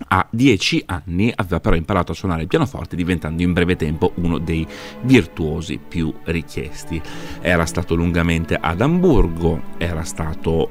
a 0.08 0.26
dieci 0.28 0.82
anni, 0.84 1.32
aveva 1.34 1.60
però 1.60 1.74
imparato 1.74 2.12
a 2.12 2.14
suonare 2.14 2.42
il 2.42 2.48
pianoforte 2.48 2.94
diventando 2.94 3.42
in 3.42 3.54
breve 3.54 3.74
tempo 3.74 4.12
uno 4.16 4.36
dei 4.36 4.66
virtuosi 5.00 5.78
più 5.78 6.12
richiesti. 6.24 7.00
Era 7.40 7.64
stato 7.64 7.94
lungamente 7.94 8.54
ad 8.60 8.82
Amburgo, 8.82 9.62
era 9.78 10.04
stato 10.04 10.70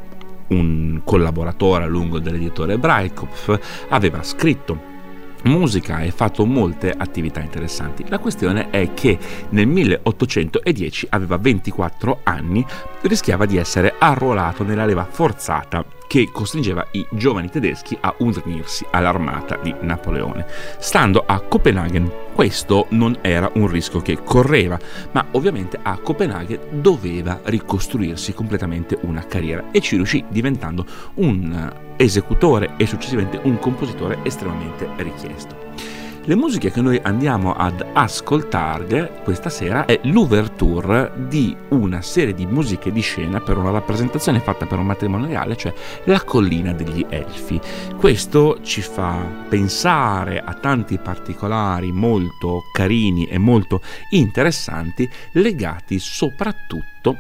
un 0.50 1.02
collaboratore 1.04 1.86
a 1.86 1.88
lungo 1.88 2.20
dell'editore 2.20 2.78
Breitkopf, 2.78 3.88
aveva 3.90 4.22
scritto 4.22 4.97
musica 5.44 6.02
e 6.02 6.12
fatto 6.12 6.46
molte 6.46 6.92
attività 6.92 7.40
interessanti. 7.40 8.06
La 8.08 8.20
questione 8.20 8.70
è 8.70 8.94
che 8.94 9.18
nel 9.50 9.68
1810 9.68 11.08
aveva 11.12 11.38
24 11.38 12.20
anni, 12.24 12.66
rischiava 13.02 13.46
di 13.46 13.58
essere 13.58 13.96
arruolato 13.98 14.64
nella 14.64 14.86
leva 14.86 15.06
forzata 15.10 15.97
che 16.08 16.30
costringeva 16.32 16.88
i 16.92 17.06
giovani 17.12 17.50
tedeschi 17.50 17.98
a 18.00 18.16
unirsi 18.20 18.86
all'armata 18.90 19.58
di 19.62 19.74
Napoleone. 19.82 20.46
Stando 20.80 21.24
a 21.26 21.40
Copenaghen, 21.42 22.12
questo 22.34 22.88
non 22.90 23.18
era 23.22 23.52
un 23.56 23.68
rischio 23.68 24.02
che 24.02 24.24
correva, 24.24 24.80
ma 25.12 25.28
ovviamente 25.32 25.78
a 25.82 25.98
Copenaghen 25.98 26.82
doveva 26.82 27.42
ricostruirsi 27.44 28.34
completamente 28.34 28.98
una 29.02 29.26
carriera 29.26 29.66
e 29.72 29.82
ci 29.82 29.96
riuscì 29.96 30.24
diventando 30.30 30.86
un 31.16 31.74
esecutore 31.98 32.74
e 32.78 32.86
successivamente 32.86 33.40
un 33.44 33.60
compositore 33.60 34.20
estremamente 34.24 34.88
richiesto. 34.98 35.97
Le 36.28 36.36
musiche 36.36 36.72
che 36.72 36.82
noi 36.82 37.00
andiamo 37.02 37.54
ad 37.54 37.86
ascoltare 37.94 39.22
questa 39.24 39.50
sera 39.50 39.86
è 39.86 39.98
l'ouverture 40.04 41.14
di 41.16 41.56
una 41.70 42.02
serie 42.02 42.34
di 42.34 42.46
musiche 42.46 42.92
di 42.92 43.00
scena 43.00 43.40
per 43.40 43.56
una 43.56 43.70
rappresentazione 43.70 44.42
fatta 44.42 44.66
per 44.66 44.78
un 44.78 44.88
matrimonio 44.88 45.28
reale, 45.28 45.56
cioè 45.56 45.74
La 46.04 46.22
collina 46.26 46.74
degli 46.74 47.06
elfi. 47.08 47.62
Questo 47.96 48.60
ci 48.62 48.82
fa 48.82 49.46
pensare 49.48 50.40
a 50.40 50.54
tanti 50.54 50.98
particolari 50.98 51.94
molto 51.94 52.64
carini 52.74 53.28
e 53.28 53.38
molto 53.38 53.80
interessanti 54.10 55.10
legati 55.32 55.98
soprattutto 55.98 57.16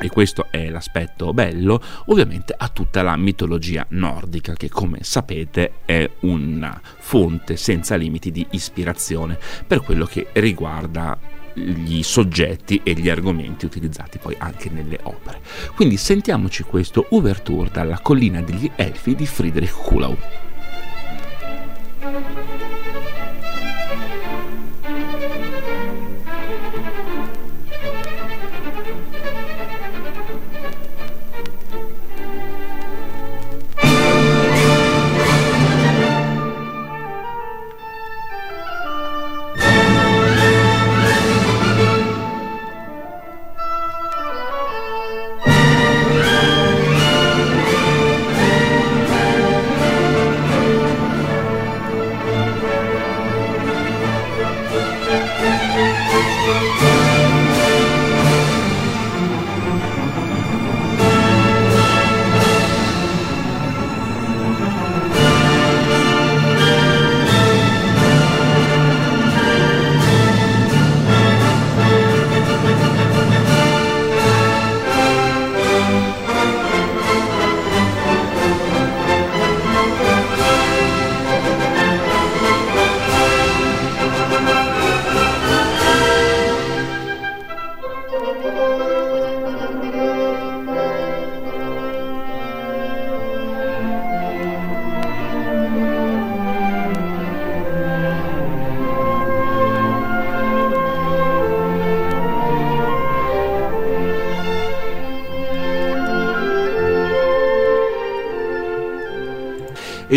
e 0.00 0.08
questo 0.08 0.46
è 0.50 0.68
l'aspetto 0.68 1.32
bello, 1.32 1.80
ovviamente 2.06 2.54
a 2.56 2.68
tutta 2.68 3.02
la 3.02 3.16
mitologia 3.16 3.84
nordica 3.90 4.54
che 4.54 4.68
come 4.68 4.98
sapete 5.02 5.72
è 5.84 6.08
una 6.20 6.80
fonte 6.82 7.56
senza 7.56 7.96
limiti 7.96 8.30
di 8.30 8.46
ispirazione 8.50 9.38
per 9.66 9.82
quello 9.82 10.06
che 10.06 10.28
riguarda 10.32 11.18
gli 11.52 12.02
soggetti 12.02 12.80
e 12.82 12.92
gli 12.94 13.08
argomenti 13.08 13.66
utilizzati 13.66 14.18
poi 14.18 14.34
anche 14.38 14.70
nelle 14.70 14.98
opere. 15.02 15.40
Quindi 15.74 15.96
sentiamoci 15.96 16.62
questo 16.62 17.06
Ouverture 17.10 17.70
dalla 17.70 17.98
collina 18.00 18.40
degli 18.40 18.70
Elfi 18.76 19.14
di 19.14 19.26
Friedrich 19.26 19.74
Kuhlau. 19.74 20.16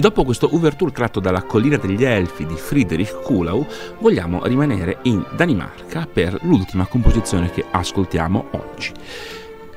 Dopo 0.03 0.25
questo 0.25 0.49
ouverture 0.51 0.91
tratto 0.91 1.21
dalla 1.21 1.43
collina 1.43 1.77
degli 1.77 2.03
Elfi 2.03 2.45
di 2.45 2.55
Friedrich 2.55 3.21
Kuhlau, 3.21 3.65
vogliamo 3.99 4.45
rimanere 4.45 4.97
in 5.03 5.25
Danimarca 5.33 6.05
per 6.11 6.39
l'ultima 6.41 6.85
composizione 6.87 7.49
che 7.49 7.63
ascoltiamo 7.71 8.47
oggi. 8.51 8.91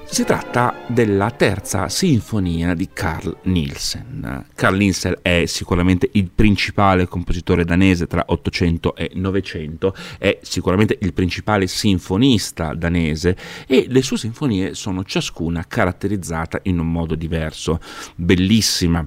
Si 0.04 0.24
tratta 0.24 0.82
della 0.88 1.30
terza 1.30 1.88
sinfonia 1.88 2.74
di 2.74 2.88
Carl 2.92 3.36
Nielsen. 3.42 4.46
Carl 4.52 4.76
Nielsen 4.76 5.18
è 5.22 5.44
sicuramente 5.46 6.08
il 6.14 6.28
principale 6.34 7.06
compositore 7.06 7.64
danese 7.64 8.08
tra 8.08 8.24
800 8.26 8.96
e 8.96 9.12
900, 9.14 9.94
è 10.18 10.40
sicuramente 10.42 10.98
il 11.02 11.12
principale 11.12 11.68
sinfonista 11.68 12.74
danese 12.74 13.36
e 13.68 13.86
le 13.88 14.02
sue 14.02 14.16
sinfonie 14.16 14.74
sono 14.74 15.04
ciascuna 15.04 15.64
caratterizzata 15.68 16.58
in 16.64 16.80
un 16.80 16.90
modo 16.90 17.14
diverso. 17.14 17.78
Bellissima 18.16 19.06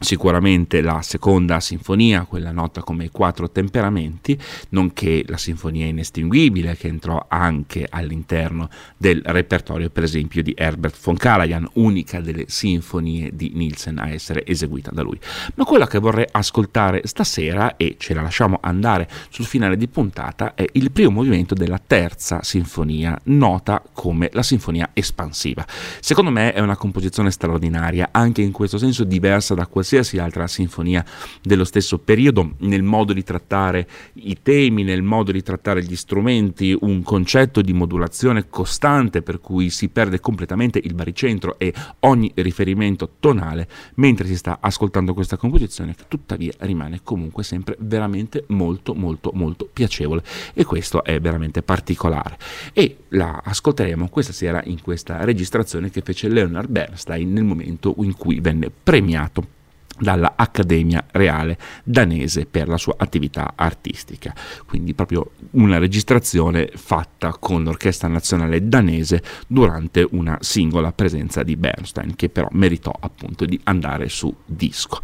sicuramente 0.00 0.80
la 0.80 1.00
seconda 1.02 1.60
sinfonia, 1.60 2.24
quella 2.24 2.50
nota 2.50 2.82
come 2.82 3.04
i 3.04 3.10
quattro 3.10 3.50
temperamenti, 3.50 4.38
nonché 4.70 5.24
la 5.26 5.36
sinfonia 5.36 5.86
inestinguibile 5.86 6.76
che 6.76 6.88
entrò 6.88 7.24
anche 7.28 7.86
all'interno 7.88 8.68
del 8.96 9.22
repertorio 9.24 9.90
per 9.90 10.02
esempio 10.02 10.42
di 10.42 10.52
Herbert 10.56 10.96
von 11.02 11.16
Karajan, 11.16 11.68
unica 11.74 12.20
delle 12.20 12.44
sinfonie 12.48 13.30
di 13.34 13.52
Nielsen 13.54 13.98
a 13.98 14.10
essere 14.10 14.44
eseguita 14.44 14.90
da 14.90 15.02
lui. 15.02 15.18
Ma 15.54 15.64
quella 15.64 15.86
che 15.86 15.98
vorrei 15.98 16.26
ascoltare 16.30 17.02
stasera 17.04 17.76
e 17.76 17.94
ce 17.98 18.14
la 18.14 18.22
lasciamo 18.22 18.58
andare 18.60 19.08
sul 19.30 19.46
finale 19.46 19.76
di 19.76 19.88
puntata 19.88 20.54
è 20.54 20.64
il 20.72 20.90
primo 20.90 21.10
movimento 21.10 21.54
della 21.54 21.80
terza 21.84 22.42
sinfonia, 22.42 23.18
nota 23.24 23.82
come 23.92 24.28
la 24.32 24.42
sinfonia 24.42 24.90
espansiva. 24.92 25.64
Secondo 26.00 26.30
me 26.30 26.52
è 26.52 26.60
una 26.60 26.76
composizione 26.76 27.30
straordinaria, 27.30 28.08
anche 28.10 28.42
in 28.42 28.52
questo 28.52 28.76
senso 28.76 29.04
diversa 29.04 29.54
da 29.54 29.66
qualsiasi 29.66 29.83
qualsiasi 29.84 30.16
altra 30.18 30.46
sinfonia 30.46 31.04
dello 31.42 31.64
stesso 31.64 31.98
periodo, 31.98 32.54
nel 32.60 32.82
modo 32.82 33.12
di 33.12 33.22
trattare 33.22 33.86
i 34.14 34.38
temi, 34.40 34.82
nel 34.82 35.02
modo 35.02 35.30
di 35.30 35.42
trattare 35.42 35.84
gli 35.84 35.94
strumenti, 35.94 36.74
un 36.80 37.02
concetto 37.02 37.60
di 37.60 37.74
modulazione 37.74 38.48
costante 38.48 39.20
per 39.20 39.40
cui 39.40 39.68
si 39.68 39.88
perde 39.88 40.20
completamente 40.20 40.80
il 40.82 40.94
baricentro 40.94 41.58
e 41.58 41.72
ogni 42.00 42.32
riferimento 42.36 43.16
tonale 43.20 43.68
mentre 43.96 44.26
si 44.26 44.36
sta 44.36 44.58
ascoltando 44.60 45.12
questa 45.12 45.36
composizione 45.36 45.94
che 45.94 46.04
tuttavia 46.08 46.52
rimane 46.60 47.00
comunque 47.02 47.44
sempre 47.44 47.76
veramente 47.80 48.44
molto 48.48 48.94
molto 48.94 49.32
molto 49.34 49.68
piacevole. 49.70 50.22
E 50.54 50.64
questo 50.64 51.04
è 51.04 51.20
veramente 51.20 51.62
particolare. 51.62 52.38
E 52.72 52.96
la 53.08 53.42
ascolteremo 53.44 54.08
questa 54.08 54.32
sera 54.32 54.62
in 54.64 54.80
questa 54.80 55.24
registrazione 55.24 55.90
che 55.90 56.00
fece 56.00 56.28
Leonard 56.28 56.70
Bernstein 56.70 57.30
nel 57.30 57.44
momento 57.44 57.94
in 57.98 58.16
cui 58.16 58.40
venne 58.40 58.70
premiato 58.70 59.62
dalla 59.98 60.34
Accademia 60.36 61.04
Reale 61.10 61.58
danese 61.84 62.46
per 62.46 62.68
la 62.68 62.76
sua 62.76 62.94
attività 62.96 63.52
artistica. 63.54 64.34
Quindi 64.66 64.94
proprio 64.94 65.32
una 65.52 65.78
registrazione 65.78 66.70
fatta 66.74 67.36
con 67.38 67.62
l'Orchestra 67.62 68.08
Nazionale 68.08 68.68
danese 68.68 69.22
durante 69.46 70.06
una 70.10 70.38
singola 70.40 70.92
presenza 70.92 71.42
di 71.42 71.56
Bernstein, 71.56 72.14
che 72.16 72.28
però 72.28 72.48
meritò 72.52 72.92
appunto 72.98 73.44
di 73.44 73.58
andare 73.64 74.08
su 74.08 74.34
disco. 74.44 75.00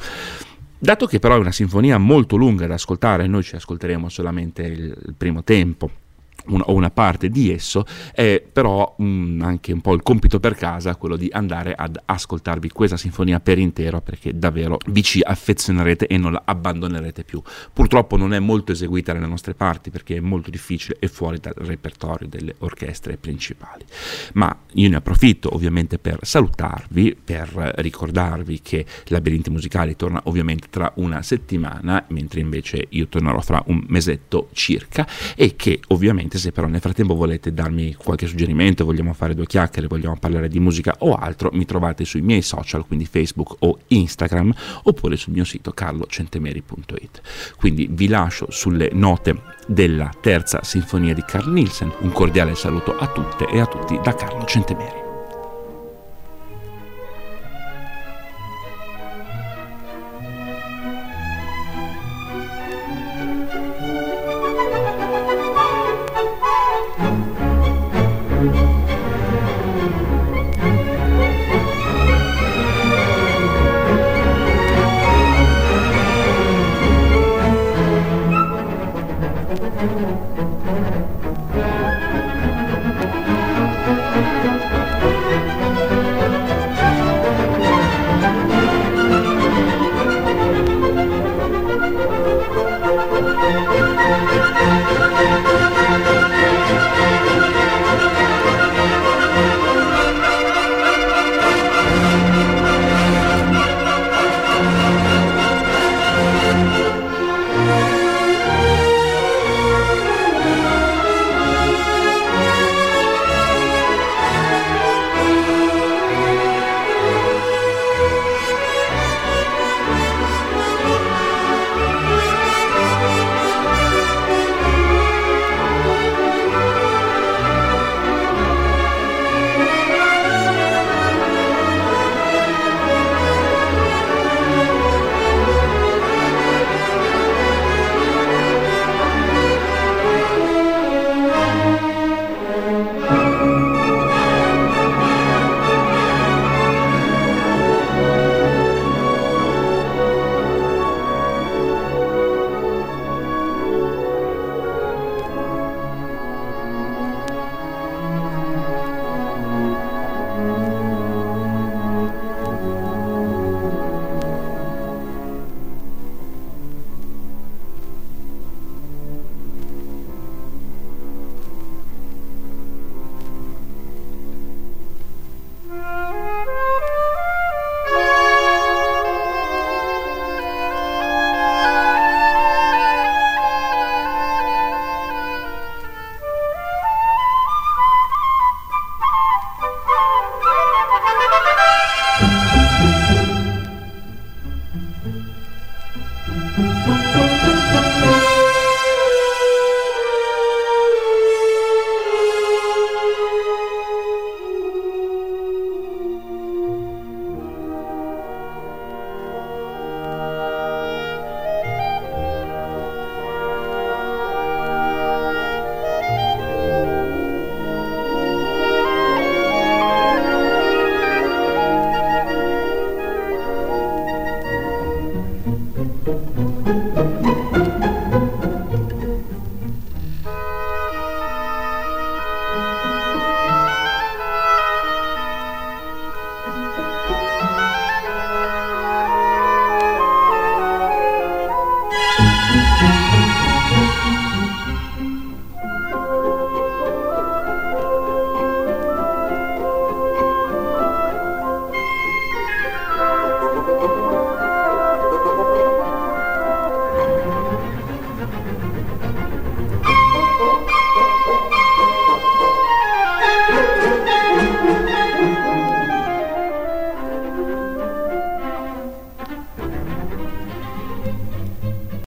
Dato 0.82 1.06
che 1.06 1.18
però 1.18 1.36
è 1.36 1.38
una 1.38 1.52
sinfonia 1.52 1.98
molto 1.98 2.36
lunga 2.36 2.66
da 2.66 2.74
ascoltare, 2.74 3.26
noi 3.26 3.42
ci 3.42 3.54
ascolteremo 3.54 4.08
solamente 4.08 4.62
il 4.62 5.14
primo 5.16 5.44
tempo 5.44 5.90
una, 6.46 6.64
o 6.64 6.74
una 6.74 6.90
parte 6.90 7.28
di 7.28 7.52
esso, 7.52 7.84
è 8.12 8.42
però 8.52 8.94
um, 8.98 9.40
anche 9.42 9.72
un 9.72 9.80
po' 9.80 9.94
il 9.94 10.02
compito 10.02 10.40
per 10.40 10.54
casa 10.54 10.96
quello 10.96 11.16
di 11.16 11.28
andare 11.32 11.74
ad 11.74 11.98
ascoltarvi 12.04 12.70
questa 12.70 12.96
sinfonia 12.96 13.40
per 13.40 13.58
intero 13.58 14.00
perché 14.00 14.36
davvero 14.36 14.78
vi 14.86 15.02
ci 15.02 15.20
affezionerete 15.22 16.06
e 16.06 16.16
non 16.18 16.32
la 16.32 16.42
abbandonerete 16.44 17.24
più. 17.24 17.42
Purtroppo 17.72 18.16
non 18.16 18.34
è 18.34 18.38
molto 18.38 18.72
eseguita 18.72 19.12
nelle 19.12 19.26
nostre 19.26 19.54
parti 19.54 19.90
perché 19.90 20.16
è 20.16 20.20
molto 20.20 20.50
difficile 20.50 20.96
e 20.98 21.08
fuori 21.08 21.38
dal 21.38 21.54
repertorio 21.56 22.28
delle 22.28 22.54
orchestre 22.58 23.16
principali. 23.16 23.84
Ma 24.34 24.56
io 24.74 24.88
ne 24.88 24.96
approfitto 24.96 25.54
ovviamente 25.54 25.98
per 25.98 26.18
salutarvi, 26.22 27.16
per 27.22 27.48
ricordarvi 27.76 28.60
che 28.60 28.84
Labirinti 29.06 29.50
Musicali 29.50 29.96
torna 29.96 30.20
ovviamente 30.24 30.68
tra 30.70 30.92
una 30.96 31.22
settimana, 31.22 32.04
mentre 32.08 32.40
invece 32.40 32.86
io 32.90 33.08
tornerò 33.08 33.40
fra 33.40 33.62
un 33.66 33.84
mesetto 33.88 34.48
circa 34.52 35.06
e 35.36 35.56
che 35.56 35.80
ovviamente 35.88 36.38
se 36.40 36.50
però 36.50 36.66
nel 36.66 36.80
frattempo 36.80 37.14
volete 37.14 37.52
darmi 37.52 37.94
qualche 37.94 38.26
suggerimento, 38.26 38.84
vogliamo 38.84 39.12
fare 39.12 39.34
due 39.34 39.46
chiacchiere, 39.46 39.86
vogliamo 39.86 40.16
parlare 40.18 40.48
di 40.48 40.58
musica 40.58 40.96
o 40.98 41.14
altro, 41.14 41.50
mi 41.52 41.64
trovate 41.64 42.04
sui 42.04 42.22
miei 42.22 42.42
social, 42.42 42.84
quindi 42.86 43.06
Facebook 43.06 43.56
o 43.60 43.78
Instagram, 43.88 44.52
oppure 44.84 45.16
sul 45.16 45.32
mio 45.32 45.44
sito 45.44 45.70
carlocentemeri.it. 45.70 47.20
Quindi 47.56 47.88
vi 47.90 48.08
lascio 48.08 48.46
sulle 48.50 48.90
note 48.92 49.40
della 49.66 50.10
terza 50.20 50.62
sinfonia 50.62 51.14
di 51.14 51.22
Carl 51.24 51.52
Nielsen. 51.52 51.92
Un 52.00 52.10
cordiale 52.10 52.54
saluto 52.54 52.96
a 52.96 53.06
tutte 53.06 53.46
e 53.46 53.60
a 53.60 53.66
tutti 53.66 53.98
da 54.02 54.14
Carlo 54.14 54.44
Centemeri. 54.44 55.09